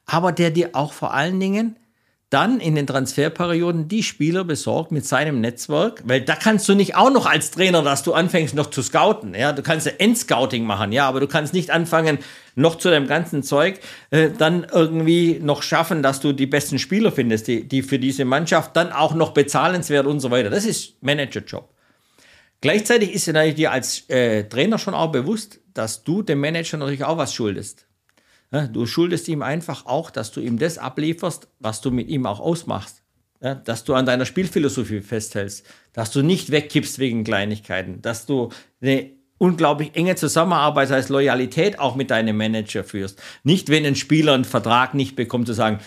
[0.06, 1.76] Aber der dir auch vor allen Dingen
[2.32, 6.96] dann in den Transferperioden die Spieler besorgt mit seinem Netzwerk, weil da kannst du nicht
[6.96, 10.64] auch noch als Trainer, dass du anfängst noch zu scouten, ja, du kannst ja Endscouting
[10.64, 12.20] machen, ja, aber du kannst nicht anfangen,
[12.56, 13.80] noch zu dem ganzen Zeug,
[14.12, 18.24] äh, dann irgendwie noch schaffen, dass du die besten Spieler findest, die, die für diese
[18.24, 20.50] Mannschaft dann auch noch bezahlenswert und so weiter.
[20.50, 21.70] Das ist Managerjob.
[22.62, 27.04] Gleichzeitig ist dir dir als äh, Trainer schon auch bewusst, dass du dem Manager natürlich
[27.04, 27.88] auch was schuldest.
[28.52, 32.39] Du schuldest ihm einfach auch, dass du ihm das ablieferst, was du mit ihm auch
[32.39, 33.02] ausmachst.
[33.39, 38.49] Dass du an deiner Spielphilosophie festhältst, dass du nicht wegkippst wegen Kleinigkeiten, dass du
[38.82, 43.20] eine unglaublich enge Zusammenarbeit, heißt Loyalität auch mit deinem Manager führst.
[43.43, 45.80] Nicht, wenn ein Spieler einen Vertrag nicht bekommt, zu sagen,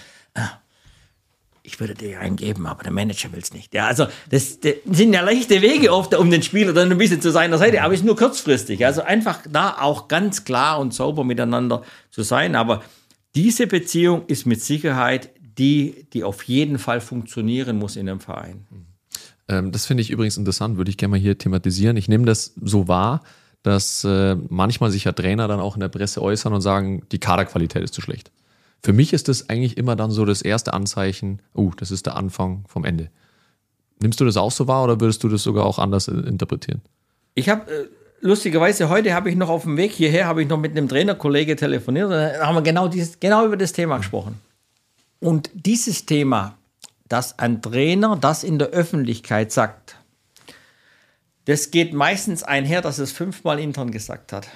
[1.67, 3.73] ich würde dir einen geben, aber der Manager will es nicht.
[3.73, 7.23] Ja, also das, das, sind ja leichte Wege oft, um den Spieler dann ein bisschen
[7.23, 8.85] zu seiner Seite, aber es ist nur kurzfristig.
[8.85, 12.55] Also einfach da auch ganz klar und sauber miteinander zu sein.
[12.55, 12.83] Aber
[13.35, 18.67] diese Beziehung ist mit Sicherheit die, die auf jeden Fall funktionieren muss in einem Verein.
[19.49, 21.97] Ähm, das finde ich übrigens interessant, würde ich gerne mal hier thematisieren.
[21.97, 23.23] Ich nehme das so wahr,
[23.63, 27.19] dass äh, manchmal sich ja Trainer dann auch in der Presse äußern und sagen, die
[27.19, 28.31] Kaderqualität ist zu schlecht.
[28.85, 32.17] Für mich ist das eigentlich immer dann so das erste Anzeichen, oh, das ist der
[32.17, 33.11] Anfang vom Ende.
[34.01, 36.83] Nimmst du das auch so wahr oder würdest du das sogar auch anders interpretieren?
[37.35, 37.87] Ich habe äh,
[38.21, 41.57] lustigerweise heute habe ich noch auf dem Weg hierher habe ich noch mit einem Trainerkollege
[41.57, 44.39] telefoniert und da haben wir genau dieses genau über das Thema gesprochen.
[45.19, 46.59] Und dieses Thema,
[47.09, 49.97] dass ein Trainer das in der Öffentlichkeit sagt,
[51.47, 54.47] das geht meistens einher, dass es fünfmal intern gesagt hat.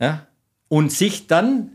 [0.00, 0.26] Ja?
[0.68, 1.70] Und sich dann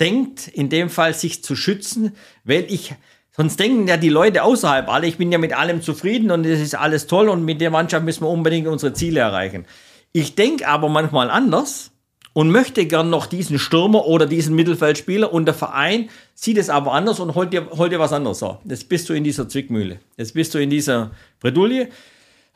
[0.00, 2.94] denkt, in dem Fall sich zu schützen, weil ich,
[3.36, 6.60] sonst denken ja die Leute außerhalb alle, ich bin ja mit allem zufrieden und es
[6.60, 9.66] ist alles toll und mit der Mannschaft müssen wir unbedingt unsere Ziele erreichen.
[10.12, 11.92] Ich denke aber manchmal anders
[12.36, 16.92] und möchte gern noch diesen Stürmer oder diesen Mittelfeldspieler und der Verein sieht es aber
[16.92, 18.40] anders und holt dir, holt dir was anderes.
[18.40, 20.00] So, jetzt bist du in dieser Zwickmühle.
[20.18, 21.88] Jetzt bist du in dieser Bredouille.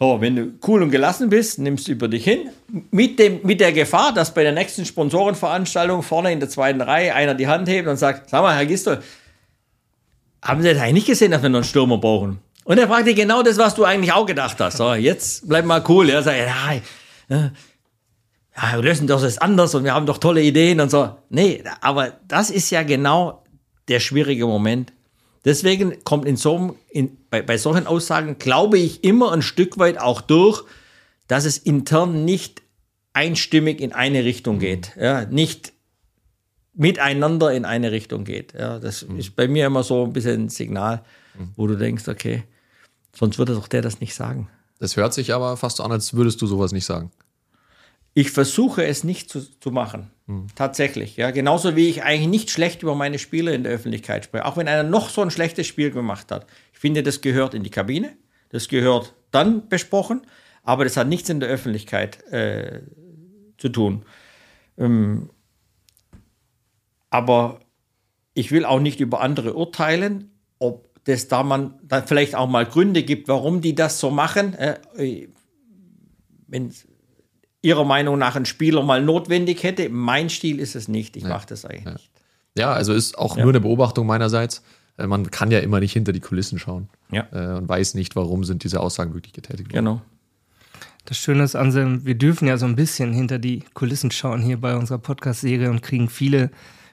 [0.03, 2.49] So, wenn du cool und gelassen bist, nimmst du über dich hin.
[2.91, 7.15] Mit, dem, mit der Gefahr, dass bei der nächsten Sponsorenveranstaltung vorne in der zweiten Reihe
[7.15, 9.03] einer die Hand hebt und sagt, sag mal, Herr Gistol,
[10.41, 12.39] haben Sie das eigentlich nicht gesehen, dass wir noch einen Stürmer brauchen?
[12.65, 14.79] Und er fragt dir genau das, was du eigentlich auch gedacht hast.
[14.79, 16.09] So, jetzt bleib mal cool.
[16.09, 16.81] Er sagt, ja,
[17.29, 17.53] ja,
[18.77, 21.15] wir lösen doch das anders und wir haben doch tolle Ideen und so.
[21.29, 23.45] Nee, aber das ist ja genau
[23.89, 24.95] der schwierige Moment.
[25.45, 29.99] Deswegen kommt in so in, bei, bei solchen Aussagen, glaube ich, immer ein Stück weit
[29.99, 30.65] auch durch,
[31.29, 32.63] dass es intern nicht
[33.13, 34.93] einstimmig in eine Richtung geht.
[34.97, 35.73] Ja, nicht
[36.75, 38.55] miteinander in eine Richtung geht.
[38.55, 39.19] Ja, das mhm.
[39.19, 41.03] ist bei mir immer so ein bisschen ein Signal,
[41.39, 41.49] mhm.
[41.57, 42.45] wo du denkst, okay,
[43.15, 44.49] sonst würde doch der das nicht sagen.
[44.79, 47.11] Das hört sich aber fast so an, als würdest du sowas nicht sagen.
[48.21, 50.11] Ich versuche es nicht zu, zu machen.
[50.27, 50.49] Mhm.
[50.55, 51.17] Tatsächlich.
[51.17, 51.31] Ja.
[51.31, 54.45] Genauso wie ich eigentlich nicht schlecht über meine Spieler in der Öffentlichkeit spreche.
[54.45, 56.47] Auch wenn einer noch so ein schlechtes Spiel gemacht hat.
[56.75, 58.15] Ich finde, das gehört in die Kabine.
[58.51, 60.21] Das gehört dann besprochen.
[60.63, 62.83] Aber das hat nichts in der Öffentlichkeit äh,
[63.57, 64.05] zu tun.
[64.77, 65.31] Ähm,
[67.09, 67.61] aber
[68.35, 72.67] ich will auch nicht über andere urteilen, ob das da man dann vielleicht auch mal
[72.67, 74.53] Gründe gibt, warum die das so machen.
[74.53, 74.79] Äh,
[76.49, 76.71] wenn
[77.63, 79.89] Ihrer Meinung nach ein Spieler mal notwendig hätte.
[79.89, 81.17] Mein Stil ist es nicht.
[81.17, 81.29] Ich ja.
[81.29, 81.93] mache das eigentlich ja.
[81.93, 82.11] nicht.
[82.57, 83.43] Ja, also ist auch ja.
[83.43, 84.63] nur eine Beobachtung meinerseits.
[84.97, 87.27] Äh, man kann ja immer nicht hinter die Kulissen schauen ja.
[87.33, 89.85] Äh, und weiß nicht, warum sind diese Aussagen wirklich getätigt worden.
[89.85, 90.03] Genau.
[91.07, 94.61] Das Schöne ist, Anselm, wir dürfen ja so ein bisschen hinter die Kulissen schauen hier
[94.61, 96.51] bei unserer Podcast-Serie und kriegen viele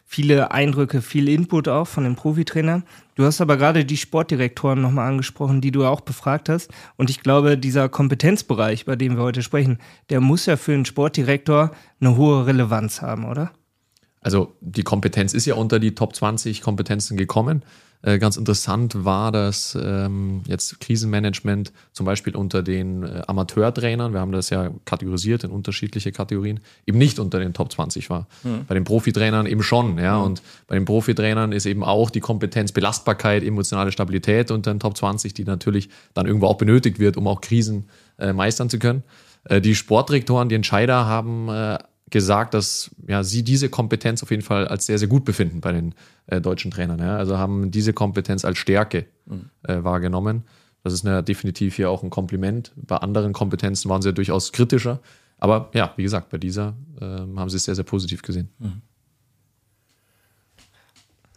[0.10, 2.84] viele Eindrücke, viel Input auch von den Profitrainern.
[3.16, 6.72] Du hast aber gerade die Sportdirektoren nochmal angesprochen, die du auch befragt hast.
[6.95, 9.80] Und ich glaube, dieser Kompetenzbereich, bei dem wir heute sprechen,
[10.10, 13.51] der muss ja für einen Sportdirektor eine hohe Relevanz haben, oder?
[14.22, 17.64] Also die Kompetenz ist ja unter die Top 20 Kompetenzen gekommen.
[18.04, 24.20] Äh, ganz interessant war, dass ähm, jetzt Krisenmanagement zum Beispiel unter den äh, Amateurtrainern, wir
[24.20, 28.28] haben das ja kategorisiert in unterschiedliche Kategorien, eben nicht unter den Top 20 war.
[28.43, 28.66] Mhm.
[28.68, 30.20] Bei den Profitrainern eben schon, ja.
[30.20, 30.26] Mhm.
[30.26, 34.95] Und bei den Profitrainern ist eben auch die Kompetenz, Belastbarkeit, emotionale Stabilität unter den Top
[34.95, 37.89] 20, die natürlich dann irgendwo auch benötigt wird, um auch Krisen
[38.20, 39.04] äh, meistern zu können.
[39.45, 41.80] Äh, die Sportdirektoren, die Entscheider haben äh,
[42.10, 45.74] gesagt, dass ja, sie diese Kompetenz auf jeden Fall als sehr, sehr gut befinden bei
[45.74, 45.93] den
[46.28, 46.99] äh, deutschen Trainern.
[46.99, 47.18] Ja?
[47.18, 49.49] Also haben diese Kompetenz als Stärke mhm.
[49.64, 50.43] äh, wahrgenommen.
[50.84, 52.72] Das ist eine, definitiv hier auch ein Kompliment.
[52.76, 55.01] Bei anderen Kompetenzen waren sie ja durchaus kritischer.
[55.38, 58.49] Aber ja, wie gesagt, bei dieser äh, haben sie es sehr, sehr positiv gesehen.
[58.60, 58.82] Mhm.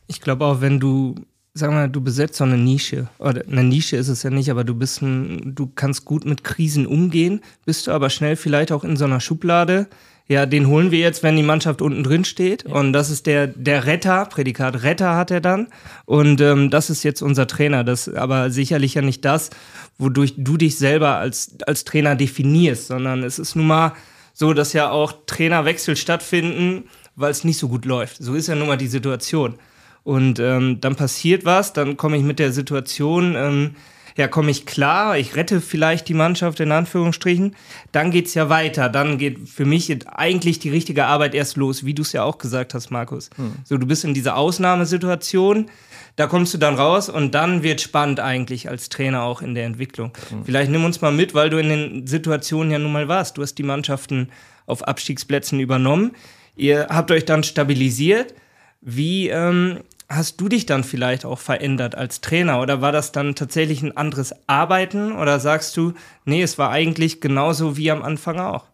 [0.07, 1.14] Ich glaube auch, wenn du,
[1.55, 4.64] sag mal, du besetzt so eine Nische, oder eine Nische ist es ja nicht, aber
[4.64, 8.85] du bist ein, du kannst gut mit Krisen umgehen, bist du aber schnell vielleicht auch
[8.85, 9.89] in so einer Schublade,
[10.31, 12.64] ja, den holen wir jetzt, wenn die Mannschaft unten drin steht.
[12.64, 12.76] Ja.
[12.76, 15.66] Und das ist der, der Retter, Prädikat Retter hat er dann.
[16.05, 17.83] Und ähm, das ist jetzt unser Trainer.
[17.83, 19.51] Das aber sicherlich ja nicht das,
[19.99, 23.93] wodurch du dich selber als, als Trainer definierst, sondern es ist nun mal
[24.33, 26.85] so, dass ja auch Trainerwechsel stattfinden,
[27.16, 28.18] weil es nicht so gut läuft.
[28.18, 29.57] So ist ja nun mal die Situation.
[30.05, 33.35] Und ähm, dann passiert was, dann komme ich mit der Situation.
[33.37, 33.70] Ähm,
[34.17, 37.57] ja, komme ich klar, ich rette vielleicht die Mannschaft in Anführungsstrichen,
[37.93, 38.89] dann geht es ja weiter.
[38.89, 42.39] Dann geht für mich eigentlich die richtige Arbeit erst los, wie du es ja auch
[42.39, 43.31] gesagt hast, Markus.
[43.37, 43.53] Hm.
[43.65, 45.71] So, du bist in dieser Ausnahmesituation,
[46.17, 49.65] da kommst du dann raus und dann wird spannend eigentlich als Trainer auch in der
[49.67, 50.13] Entwicklung.
[50.31, 50.45] Hm.
[50.45, 53.39] Vielleicht nimm uns mal mit, weil du in den Situationen ja nun mal warst.
[53.39, 54.29] Du hast die Mannschaften
[54.67, 56.13] auf Abstiegsplätzen übernommen.
[56.57, 58.35] Ihr habt euch dann stabilisiert.
[58.83, 59.81] Wie ähm,
[60.11, 63.97] hast du dich dann vielleicht auch verändert als Trainer oder war das dann tatsächlich ein
[63.97, 65.95] anderes Arbeiten oder sagst du,
[66.25, 68.67] nee, es war eigentlich genauso wie am Anfang auch?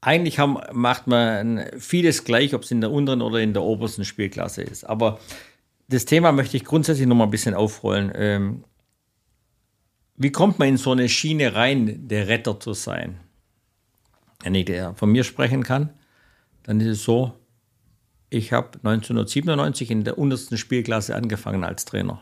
[0.00, 4.04] Eigentlich haben, macht man vieles gleich, ob es in der unteren oder in der obersten
[4.04, 4.84] Spielklasse ist.
[4.84, 5.20] Aber
[5.88, 8.12] das Thema möchte ich grundsätzlich noch mal ein bisschen aufrollen.
[8.14, 8.64] Ähm,
[10.16, 13.20] wie kommt man in so eine Schiene rein, der Retter zu sein?
[14.42, 15.90] Wenn ich der von mir sprechen kann,
[16.64, 17.32] dann ist es so,
[18.36, 22.20] ich habe 1997 in der untersten Spielklasse angefangen als Trainer.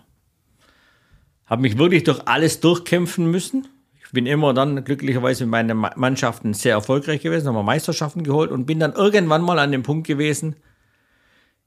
[1.46, 3.68] Habe mich wirklich durch alles durchkämpfen müssen.
[4.02, 8.64] Ich bin immer dann glücklicherweise mit meinen Mannschaften sehr erfolgreich gewesen, haben Meisterschaften geholt und
[8.64, 10.56] bin dann irgendwann mal an dem Punkt gewesen,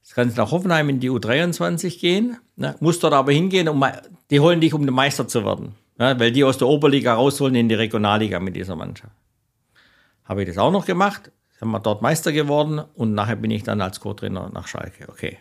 [0.01, 3.85] jetzt kann es nach Hoffenheim in die U23 gehen, ne, muss dort aber hingehen, um,
[4.31, 7.55] die holen dich, um der Meister zu werden, ne, weil die aus der Oberliga rausholen
[7.55, 9.13] in die Regionalliga mit dieser Mannschaft.
[10.23, 13.63] Habe ich das auch noch gemacht, sind wir dort Meister geworden und nachher bin ich
[13.63, 15.09] dann als Co-Trainer nach Schalke.
[15.09, 15.37] Okay.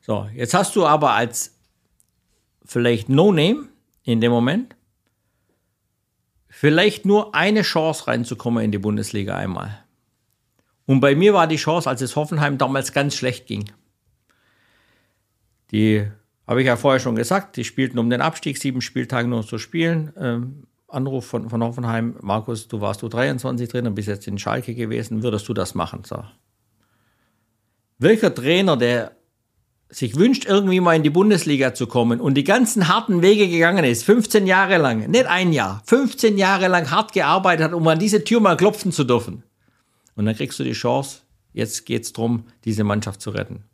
[0.00, 1.58] So, jetzt hast du aber als
[2.64, 3.68] vielleicht No-Name
[4.04, 4.76] in dem Moment
[6.48, 9.84] vielleicht nur eine Chance reinzukommen in die Bundesliga einmal.
[10.86, 13.70] Und bei mir war die Chance, als es Hoffenheim damals ganz schlecht ging.
[15.70, 16.06] Die
[16.46, 19.58] habe ich ja vorher schon gesagt, die spielten um den Abstieg, sieben Spieltage nur zu
[19.58, 20.12] spielen.
[20.18, 24.38] Ähm, Anruf von, von Hoffenheim, Markus, du warst du 23 drin und bist jetzt in
[24.38, 26.02] Schalke gewesen, würdest du das machen?
[26.04, 26.22] So.
[27.98, 29.16] Welcher Trainer, der
[29.88, 33.84] sich wünscht, irgendwie mal in die Bundesliga zu kommen und die ganzen harten Wege gegangen
[33.84, 37.98] ist, 15 Jahre lang, nicht ein Jahr, 15 Jahre lang hart gearbeitet hat, um an
[37.98, 39.42] diese Tür mal klopfen zu dürfen.
[40.14, 41.20] Und dann kriegst du die Chance,
[41.52, 43.64] jetzt geht es darum, diese Mannschaft zu retten.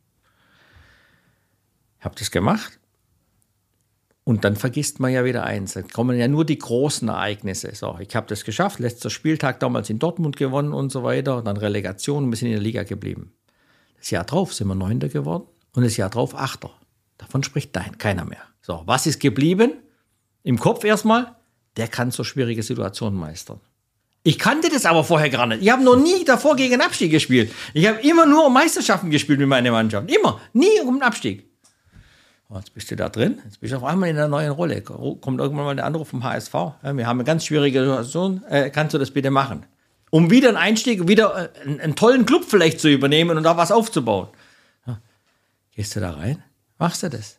[1.98, 2.78] Ich habe das gemacht.
[4.28, 5.72] Und dann vergisst man ja wieder eins.
[5.72, 7.74] Dann kommen ja nur die großen Ereignisse.
[7.74, 8.78] So, ich habe das geschafft.
[8.78, 11.40] Letzter Spieltag damals in Dortmund gewonnen und so weiter.
[11.40, 13.32] Dann Relegation und wir sind in der Liga geblieben.
[13.96, 16.70] Das Jahr drauf sind wir Neunter geworden und das Jahr drauf Achter.
[17.16, 18.42] Davon spricht nein, keiner mehr.
[18.60, 19.72] So, was ist geblieben?
[20.42, 21.34] Im Kopf erstmal,
[21.78, 23.60] der kann so schwierige Situationen meistern.
[24.24, 25.62] Ich kannte das aber vorher gar nicht.
[25.62, 27.50] Ich habe noch nie davor gegen Abstieg gespielt.
[27.72, 30.14] Ich habe immer nur um Meisterschaften gespielt mit meiner Mannschaft.
[30.14, 30.38] Immer.
[30.52, 31.48] Nie um den Abstieg.
[32.54, 33.40] Jetzt bist du da drin.
[33.44, 34.80] Jetzt bist du auf einmal in einer neuen Rolle.
[34.80, 36.52] Kommt irgendwann mal der Anruf vom HSV.
[36.54, 38.42] wir haben eine ganz schwierige Situation.
[38.48, 39.66] Äh, kannst du das bitte machen?
[40.10, 43.70] Um wieder einen Einstieg, wieder äh, einen, tollen Club vielleicht zu übernehmen und da was
[43.70, 44.28] aufzubauen.
[45.74, 46.42] Gehst du da rein?
[46.78, 47.38] Machst du das?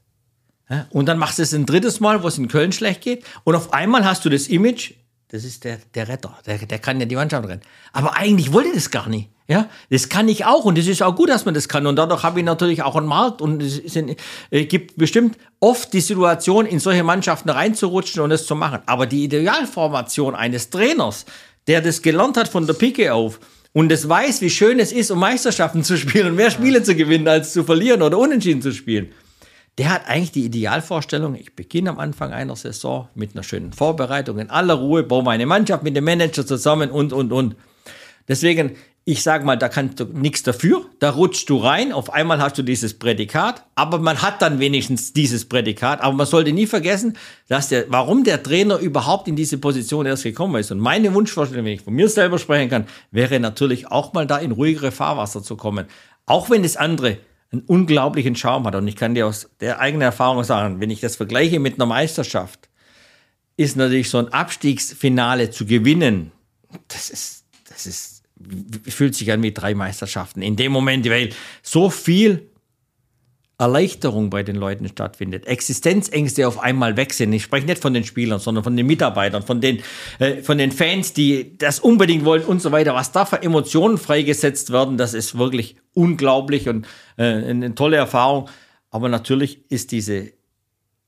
[0.91, 3.25] Und dann machst du es ein drittes Mal, wo es in Köln schlecht geht.
[3.43, 4.93] Und auf einmal hast du das Image,
[5.31, 7.61] das ist der, der Retter, der, der kann ja die Mannschaft rennen.
[7.93, 9.29] Aber eigentlich wollte das gar nicht.
[9.47, 11.87] Ja, das kann ich auch und es ist auch gut, dass man das kann.
[11.87, 14.15] Und dadurch habe ich natürlich auch einen Markt und es sind,
[14.51, 18.81] äh, gibt bestimmt oft die Situation, in solche Mannschaften reinzurutschen und das zu machen.
[18.85, 21.25] Aber die Idealformation eines Trainers,
[21.67, 23.39] der das gelernt hat von der Pike auf
[23.73, 26.95] und es weiß, wie schön es ist, um Meisterschaften zu spielen und mehr Spiele zu
[26.95, 29.11] gewinnen, als zu verlieren oder unentschieden zu spielen
[29.79, 34.37] der hat eigentlich die Idealvorstellung, ich beginne am Anfang einer Saison mit einer schönen Vorbereitung,
[34.37, 37.55] in aller Ruhe, baue meine Mannschaft mit dem Manager zusammen und, und, und.
[38.27, 38.75] Deswegen,
[39.05, 42.57] ich sage mal, da kannst du nichts dafür, da rutschst du rein, auf einmal hast
[42.57, 47.15] du dieses Prädikat, aber man hat dann wenigstens dieses Prädikat, aber man sollte nie vergessen,
[47.47, 50.71] dass der, warum der Trainer überhaupt in diese Position erst gekommen ist.
[50.71, 54.39] Und meine Wunschvorstellung, wenn ich von mir selber sprechen kann, wäre natürlich auch mal da
[54.39, 55.85] in ruhigere Fahrwasser zu kommen.
[56.25, 57.17] Auch wenn das andere
[57.51, 58.75] einen unglaublichen Charme hat.
[58.75, 61.85] Und ich kann dir aus der eigenen Erfahrung sagen, wenn ich das vergleiche mit einer
[61.85, 62.69] Meisterschaft,
[63.57, 66.31] ist natürlich so ein Abstiegsfinale zu gewinnen,
[66.87, 68.23] das ist, das ist,
[68.87, 70.41] fühlt sich an wie drei Meisterschaften.
[70.41, 71.31] In dem Moment, weil
[71.61, 72.48] so viel
[73.59, 77.33] Erleichterung bei den Leuten stattfindet, Existenzängste auf einmal weg sind.
[77.33, 79.83] Ich spreche nicht von den Spielern, sondern von den Mitarbeitern, von den,
[80.19, 82.95] äh, von den Fans, die das unbedingt wollen und so weiter.
[82.95, 86.87] Was da für Emotionen freigesetzt werden, das ist wirklich unglaublich und
[87.17, 88.49] äh, eine tolle Erfahrung.
[88.91, 90.31] Aber natürlich ist diese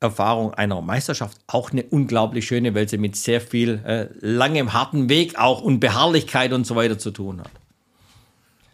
[0.02, 5.08] Erfahrung einer Meisterschaft auch eine unglaublich schöne, weil sie mit sehr viel äh, langem, harten
[5.08, 7.52] Weg auch und Beharrlichkeit und so weiter zu tun hat.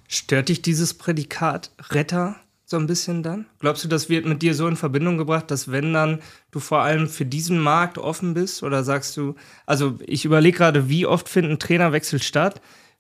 [0.08, 2.38] Stört dich dieses Prädikat Retter
[2.70, 3.46] so ein bisschen dann?
[3.60, 6.20] Glaubst du, das wird mit dir so in Verbindung gebracht, dass wenn dann
[6.52, 10.90] du vor allem für diesen Markt offen bist oder sagst du, also ich überlege gerade,
[10.90, 12.60] wie oft finden Trainerwechsel statt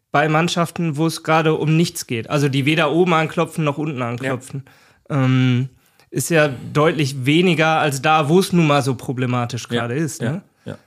[0.09, 4.01] bei Mannschaften, wo es gerade um nichts geht, also die weder oben anklopfen noch unten
[4.01, 4.63] anklopfen.
[5.09, 5.26] Ja.
[5.26, 5.68] Ähm,
[6.09, 10.05] ist ja deutlich weniger als da, wo es nun mal so problematisch gerade ja.
[10.05, 10.22] ist.
[10.22, 10.43] Ne?
[10.63, 10.78] Ja.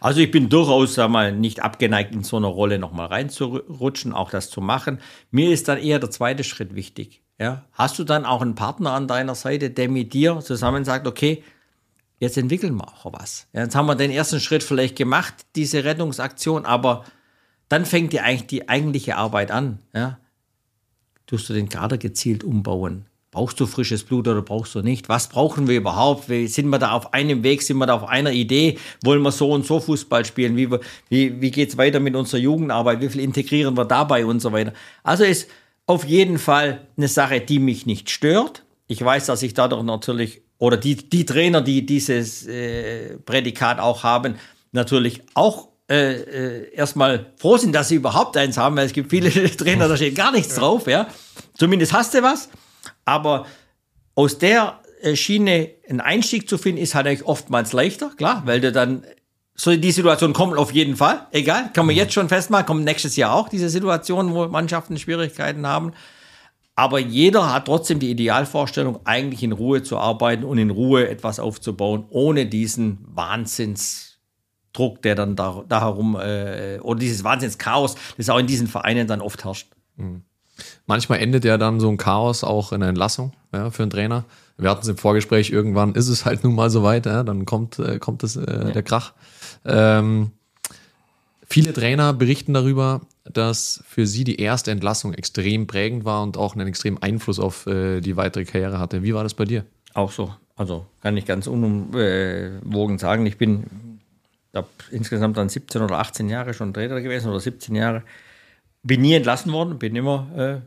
[0.00, 4.30] Also ich bin durchaus sag mal, nicht abgeneigt, in so eine Rolle nochmal reinzurutschen, auch
[4.30, 5.00] das zu machen.
[5.32, 7.20] Mir ist dann eher der zweite Schritt wichtig.
[7.38, 11.06] Ja, hast du dann auch einen Partner an deiner Seite, der mit dir zusammen sagt,
[11.06, 11.44] okay,
[12.18, 13.46] jetzt entwickeln wir auch was.
[13.52, 17.04] Ja, jetzt haben wir den ersten Schritt vielleicht gemacht, diese Rettungsaktion, aber
[17.68, 19.78] dann fängt die eigentlich die eigentliche Arbeit an.
[19.94, 20.18] Ja.
[21.26, 23.04] Tust du den Kader gezielt umbauen?
[23.30, 25.10] Brauchst du frisches Blut oder brauchst du nicht?
[25.10, 26.24] Was brauchen wir überhaupt?
[26.24, 27.62] Sind wir da auf einem Weg?
[27.62, 28.78] Sind wir da auf einer Idee?
[29.04, 30.56] Wollen wir so und so Fußball spielen?
[30.56, 30.70] Wie,
[31.10, 33.02] wie, wie geht es weiter mit unserer Jugendarbeit?
[33.02, 34.72] Wie viel integrieren wir dabei und so weiter?
[35.04, 35.48] Also ist
[35.88, 38.62] auf jeden Fall eine Sache, die mich nicht stört.
[38.86, 44.02] Ich weiß, dass ich dadurch natürlich, oder die, die Trainer, die dieses äh, Prädikat auch
[44.02, 44.36] haben,
[44.70, 49.08] natürlich auch äh, äh, erstmal froh sind, dass sie überhaupt eins haben, weil es gibt
[49.08, 51.08] viele Trainer, da steht gar nichts drauf, ja.
[51.54, 52.50] Zumindest hast du was.
[53.06, 53.46] Aber
[54.14, 58.60] aus der äh, Schiene einen Einstieg zu finden, ist halt eigentlich oftmals leichter, klar, weil
[58.60, 59.04] du dann
[59.60, 61.26] so die Situation kommt auf jeden Fall.
[61.32, 62.00] Egal, kann man mhm.
[62.00, 65.92] jetzt schon festmachen, kommt nächstes Jahr auch diese Situation, wo Mannschaften Schwierigkeiten haben.
[66.76, 71.40] Aber jeder hat trotzdem die Idealvorstellung, eigentlich in Ruhe zu arbeiten und in Ruhe etwas
[71.40, 78.38] aufzubauen, ohne diesen Wahnsinnsdruck, der dann da, da herum, äh, oder dieses Wahnsinnschaos, das auch
[78.38, 79.66] in diesen Vereinen dann oft herrscht.
[79.96, 80.22] Mhm.
[80.86, 84.24] Manchmal endet ja dann so ein Chaos auch in einer Entlassung ja, für einen Trainer.
[84.56, 87.44] Wir hatten es im Vorgespräch, irgendwann ist es halt nun mal so weit, ja, dann
[87.44, 88.70] kommt, äh, kommt das, äh, ja.
[88.70, 89.14] der Krach.
[89.64, 90.32] Ähm,
[91.46, 96.54] viele Trainer berichten darüber, dass für Sie die erste Entlassung extrem prägend war und auch
[96.54, 99.02] einen extremen Einfluss auf äh, die weitere Karriere hatte.
[99.02, 99.64] Wie war das bei dir?
[99.94, 100.34] Auch so.
[100.56, 103.26] Also kann ich ganz unumwogen sagen.
[103.26, 103.64] Ich bin
[104.90, 108.02] insgesamt dann 17 oder 18 Jahre schon Trainer gewesen oder 17 Jahre.
[108.82, 110.60] Bin nie entlassen worden, bin immer äh,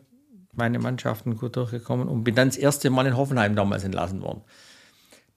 [0.54, 4.42] meine Mannschaften gut durchgekommen und bin dann das erste Mal in Hoffenheim damals entlassen worden.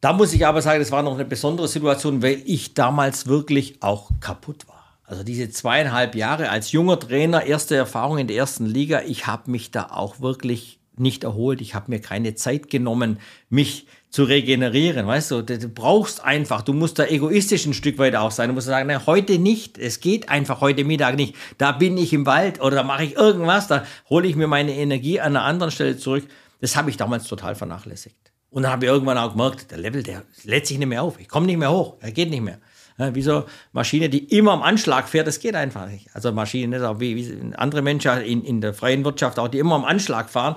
[0.05, 3.83] Da muss ich aber sagen, das war noch eine besondere Situation, weil ich damals wirklich
[3.83, 4.99] auch kaputt war.
[5.07, 9.51] Also diese zweieinhalb Jahre als junger Trainer, erste Erfahrung in der ersten Liga, ich habe
[9.51, 11.63] mich da auch wirklich nicht erholt.
[11.63, 15.07] Ich habe mir keine Zeit genommen, mich zu regenerieren.
[15.07, 18.51] Weißt du, du brauchst einfach, du musst da egoistisch ein Stück weit auch sein.
[18.51, 21.35] Du musst sagen, nein, heute nicht, es geht einfach heute Mittag nicht.
[21.57, 24.75] Da bin ich im Wald oder da mache ich irgendwas, da hole ich mir meine
[24.75, 26.25] Energie an einer anderen Stelle zurück.
[26.61, 28.34] Das habe ich damals total vernachlässigt.
[28.55, 31.19] Und dann habe ich irgendwann auch gemerkt, der Level, der lädt sich nicht mehr auf.
[31.19, 32.61] Ich komme nicht mehr hoch, er geht nicht mehr.
[32.97, 36.09] Ja, wie so Maschine, die immer am Anschlag fährt, das geht einfach nicht.
[36.15, 39.75] Also Maschinen, auch wie, wie andere Menschen in, in der freien Wirtschaft auch, die immer
[39.75, 40.55] am Anschlag fahren,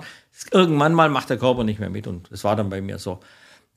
[0.52, 3.18] irgendwann mal macht der Körper nicht mehr mit und das war dann bei mir so.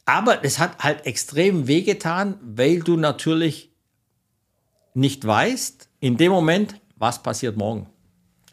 [0.05, 3.74] Aber es hat halt extrem wehgetan, weil du natürlich
[4.93, 7.89] nicht weißt, in dem Moment, was passiert morgen.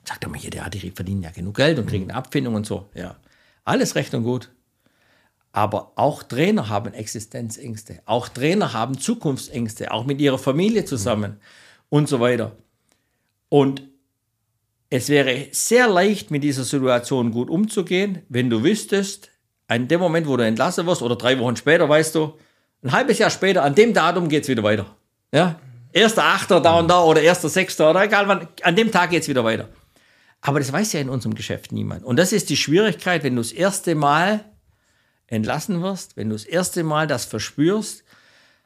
[0.03, 2.89] Sagt er mir der die verdienen ja genug Geld und kriegen eine Abfindung und so.
[2.95, 3.17] Ja,
[3.67, 4.51] alles recht und gut.
[5.59, 8.01] Aber auch Trainer haben Existenzängste.
[8.05, 11.37] Auch Trainer haben Zukunftsängste, auch mit ihrer Familie zusammen mhm.
[11.89, 12.53] und so weiter.
[13.49, 13.83] Und
[14.89, 19.31] es wäre sehr leicht, mit dieser Situation gut umzugehen, wenn du wüsstest,
[19.67, 22.35] an dem Moment, wo du entlassen wirst, oder drei Wochen später, weißt du,
[22.85, 24.87] ein halbes Jahr später, an dem Datum geht es wieder weiter.
[25.33, 25.59] Ja?
[25.93, 29.23] Erster Achter da und da oder erster Sechster oder egal wann, an dem Tag geht
[29.23, 29.69] es wieder weiter.
[30.41, 32.05] Aber das weiß ja in unserem Geschäft niemand.
[32.05, 34.45] Und das ist die Schwierigkeit, wenn du das erste Mal
[35.29, 38.05] entlassen wirst, wenn du das erste Mal das verspürst,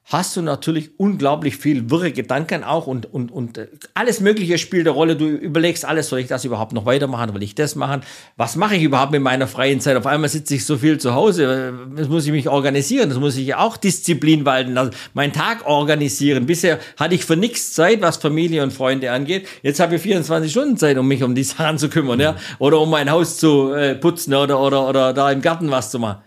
[0.04, 4.86] hast du natürlich unglaublich viel wirre Gedanken auch und, und, und äh, alles Mögliche spielt
[4.86, 5.16] eine Rolle.
[5.16, 8.02] Du überlegst alles, soll ich das überhaupt noch weitermachen, will ich das machen?
[8.36, 9.96] Was mache ich überhaupt mit meiner freien Zeit?
[9.96, 13.36] Auf einmal sitze ich so viel zu Hause, das muss ich mich organisieren, das muss
[13.36, 16.46] ich ja auch Disziplin walten lassen, meinen Tag organisieren.
[16.46, 19.46] Bisher hatte ich für nichts Zeit, was Familie und Freunde angeht.
[19.62, 22.80] Jetzt habe ich 24 Stunden Zeit, um mich um die Sachen zu kümmern, ja, oder
[22.80, 26.22] um mein Haus zu äh, putzen oder, oder, oder da im Garten was zu machen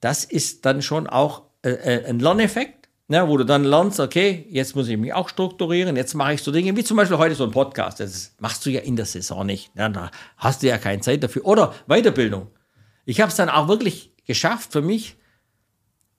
[0.00, 4.46] das ist dann schon auch äh, äh, ein Lerneffekt, ne, wo du dann lernst, okay,
[4.48, 7.34] jetzt muss ich mich auch strukturieren, jetzt mache ich so Dinge, wie zum Beispiel heute
[7.34, 8.00] so ein Podcast.
[8.00, 9.74] Das machst du ja in der Saison nicht.
[9.76, 11.44] Ne, da hast du ja keine Zeit dafür.
[11.44, 12.48] Oder Weiterbildung.
[13.04, 15.16] Ich habe es dann auch wirklich geschafft für mich.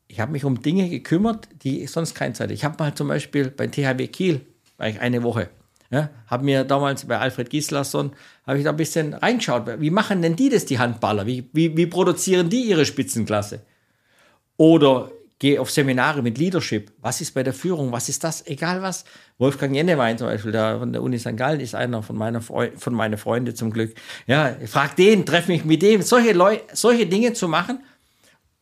[0.08, 2.52] Ich habe mich um Dinge gekümmert, die sonst keine Zeit.
[2.52, 4.42] Ich habe mal zum Beispiel bei THW Kiel,
[4.78, 5.50] war ich eine Woche,
[5.90, 8.12] ja, habe mir damals bei Alfred Gislason,
[8.46, 9.80] habe ich da ein bisschen reingeschaut.
[9.80, 11.26] Wie machen denn die das, die Handballer?
[11.26, 13.62] Wie, wie, wie produzieren die ihre Spitzenklasse?
[14.62, 15.10] Oder
[15.40, 16.92] gehe auf Seminare mit Leadership.
[17.02, 17.92] Was ist bei der Führung?
[17.92, 18.46] Was ist das?
[18.46, 19.06] Egal was.
[19.40, 21.36] Wolfgang Jennewein zum Beispiel, der von der Uni St.
[21.36, 23.96] Gallen ist einer von, meiner Freu von meinen Freunden zum Glück.
[24.28, 26.04] Ja, frag den, treffe mich mit dem.
[26.04, 27.80] Solche, Leu solche Dinge zu machen,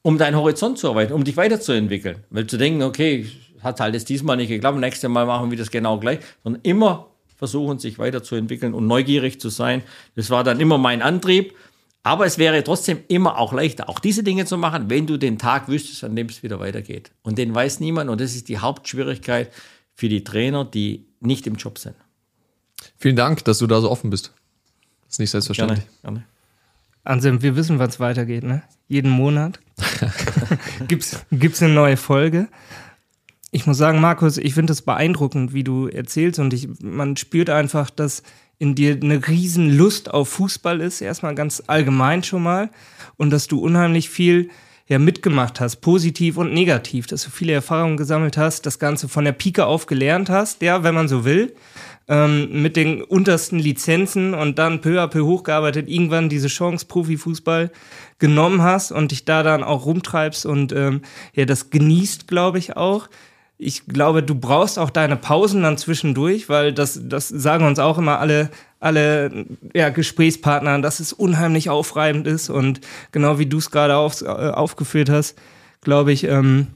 [0.02, 2.24] um deinen Horizont zu erweitern, um dich weiterzuentwickeln.
[2.30, 3.28] Weil zu denken, okay,
[3.62, 7.08] hat halt jetzt diesmal nicht geklappt, nächstes Mal machen wir das genau gleich, sondern immer
[7.36, 9.84] versuchen, sich weiterzuentwickeln und neugierig zu sein.
[10.16, 11.56] Das war dann immer mein Antrieb.
[12.04, 15.38] Aber es wäre trotzdem immer auch leichter, auch diese Dinge zu machen, wenn du den
[15.38, 17.12] Tag wüsstest, an dem es wieder weitergeht.
[17.24, 18.10] Und den weiß niemand.
[18.10, 19.52] Und das ist die Hauptschwierigkeit
[19.94, 21.96] für die Trainer, die nicht im Job sind.
[22.98, 24.34] Vielen Dank, dass du da so offen bist.
[25.04, 25.86] Das ist nicht selbstverständlich.
[26.02, 26.24] Gerne, gerne.
[27.04, 28.64] Anselm, wir wissen, wann es weitergeht, ne?
[28.88, 29.60] Jeden Monat
[30.88, 32.48] gibt es eine neue Folge.
[33.52, 37.50] Ich muss sagen, Markus, ich finde es beeindruckend, wie du erzählst und ich, man spürt
[37.50, 38.22] einfach, dass
[38.60, 42.70] in dir eine riesen Lust auf Fußball ist, erstmal ganz allgemein schon mal,
[43.18, 44.50] und dass du unheimlich viel
[44.88, 49.24] ja mitgemacht hast, positiv und negativ, dass du viele Erfahrungen gesammelt hast, das Ganze von
[49.24, 51.54] der Pike auf gelernt hast, ja, wenn man so will,
[52.10, 57.72] ähm, mit den untersten Lizenzen und dann peu à peu hochgearbeitet, irgendwann diese Chance Profifußball
[58.18, 61.02] genommen hast und dich da dann auch rumtreibst und ähm,
[61.34, 63.10] ja, das genießt, glaube ich, auch
[63.62, 67.98] ich glaube, du brauchst auch deine Pausen dann zwischendurch, weil das, das sagen uns auch
[67.98, 68.50] immer alle,
[68.80, 72.80] alle ja, Gesprächspartner, dass es unheimlich aufreibend ist und
[73.12, 75.38] genau wie du es gerade auf, äh, aufgeführt hast,
[75.82, 76.68] glaube ich, ähm,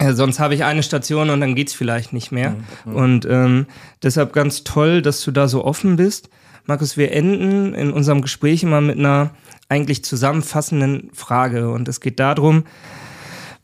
[0.00, 2.56] ja, sonst habe ich eine Station und dann geht's vielleicht nicht mehr.
[2.84, 2.96] Mhm.
[2.96, 3.66] Und ähm,
[4.02, 6.30] deshalb ganz toll, dass du da so offen bist.
[6.66, 9.30] Markus, wir enden in unserem Gespräch immer mit einer
[9.68, 12.64] eigentlich zusammenfassenden Frage und es geht darum,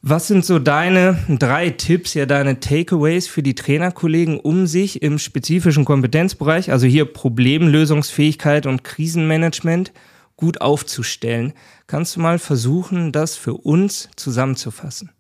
[0.03, 5.19] was sind so deine drei Tipps, ja deine Takeaways für die Trainerkollegen, um sich im
[5.19, 9.93] spezifischen Kompetenzbereich, also hier Problemlösungsfähigkeit und Krisenmanagement,
[10.37, 11.53] gut aufzustellen?
[11.87, 15.11] Kannst du mal versuchen, das für uns zusammenzufassen?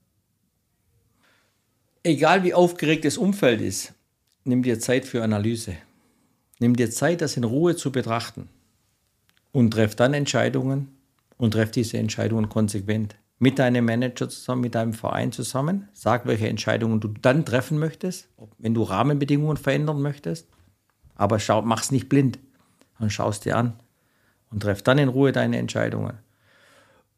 [2.03, 3.93] Egal wie aufgeregt das Umfeld ist,
[4.45, 5.77] nimm dir Zeit für Analyse.
[6.59, 8.49] Nimm dir Zeit, das in Ruhe zu betrachten
[9.53, 10.89] und treff dann Entscheidungen
[11.37, 13.17] und treff diese Entscheidungen konsequent.
[13.41, 15.89] Mit deinem Manager zusammen, mit deinem Verein zusammen.
[15.93, 20.47] Sag, welche Entscheidungen du dann treffen möchtest, wenn du Rahmenbedingungen verändern möchtest.
[21.17, 22.39] Aber schau, mach's nicht blind.
[22.99, 23.75] Und schaust dir an
[24.51, 26.19] und treff dann in Ruhe deine Entscheidungen.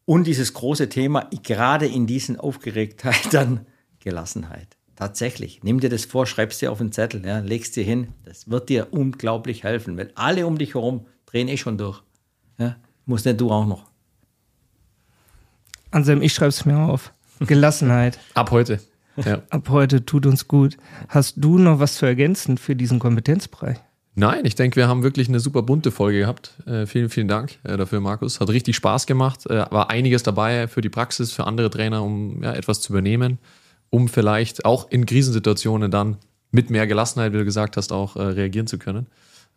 [0.05, 3.65] Und dieses große Thema, gerade in diesen Aufgeregtheit, dann
[3.99, 4.77] Gelassenheit.
[4.95, 5.61] Tatsächlich.
[5.63, 8.09] Nimm dir das vor, schreibst dir auf den Zettel, ja, legst dir hin.
[8.23, 12.03] Das wird dir unglaublich helfen, weil alle um dich herum drehen eh schon durch.
[12.57, 12.75] Ja,
[13.05, 13.92] muss nicht du auch noch.
[15.93, 17.13] Anselm, ich schreibe es mir auf.
[17.39, 18.19] Gelassenheit.
[18.33, 18.79] Ab heute.
[19.17, 19.41] Ja.
[19.49, 20.77] Ab heute tut uns gut.
[21.07, 23.77] Hast du noch was zu ergänzen für diesen Kompetenzbereich?
[24.15, 26.53] Nein, ich denke, wir haben wirklich eine super bunte Folge gehabt.
[26.67, 28.39] Äh, vielen, vielen Dank äh, dafür, Markus.
[28.39, 29.47] Hat richtig Spaß gemacht.
[29.47, 33.39] Äh, war einiges dabei für die Praxis, für andere Trainer, um ja, etwas zu übernehmen,
[33.89, 36.17] um vielleicht auch in Krisensituationen dann
[36.51, 39.07] mit mehr Gelassenheit, wie du gesagt hast, auch äh, reagieren zu können.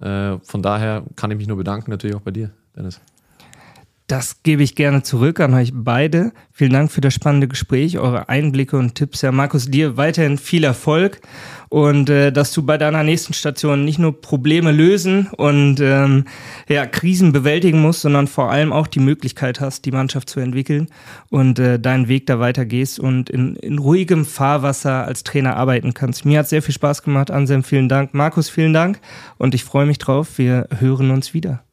[0.01, 3.01] Äh, von daher kann ich mich nur bedanken, natürlich auch bei dir, Dennis.
[4.07, 6.31] Das gebe ich gerne zurück an euch beide.
[6.53, 9.25] Vielen Dank für das spannende Gespräch, eure Einblicke und Tipps.
[9.25, 11.21] Herr Markus, dir weiterhin viel Erfolg
[11.71, 16.27] und äh, dass du bei deiner nächsten Station nicht nur Probleme lösen und ähm,
[16.69, 20.87] ja, Krisen bewältigen musst, sondern vor allem auch die Möglichkeit hast, die Mannschaft zu entwickeln
[21.29, 26.25] und äh, deinen Weg da weitergehst und in, in ruhigem Fahrwasser als Trainer arbeiten kannst.
[26.25, 27.33] Mir hat sehr viel Spaß gemacht.
[27.33, 28.15] Anselm, vielen Dank.
[28.15, 29.01] Markus, vielen Dank
[29.37, 30.39] und ich freue mich drauf.
[30.39, 31.66] Wir hören uns wieder.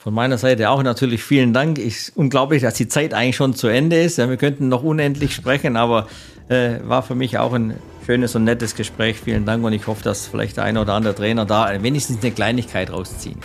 [0.00, 1.76] Von meiner Seite auch natürlich vielen Dank.
[1.78, 4.16] Ich, unglaublich, dass die Zeit eigentlich schon zu Ende ist.
[4.16, 6.06] Ja, wir könnten noch unendlich sprechen, aber
[6.48, 7.74] äh, war für mich auch ein
[8.06, 9.18] schönes und nettes Gespräch.
[9.18, 12.30] Vielen Dank und ich hoffe, dass vielleicht der eine oder andere Trainer da wenigstens eine
[12.30, 13.40] Kleinigkeit rausziehen.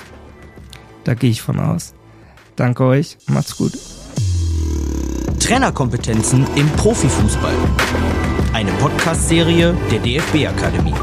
[1.06, 1.96] Da gehe ich von aus.
[2.56, 3.18] Danke euch.
[3.28, 3.74] Macht's gut.
[5.40, 7.56] Trainerkompetenzen im Profifußball.
[8.54, 10.94] Eine Podcast-Serie der DFB Akademie.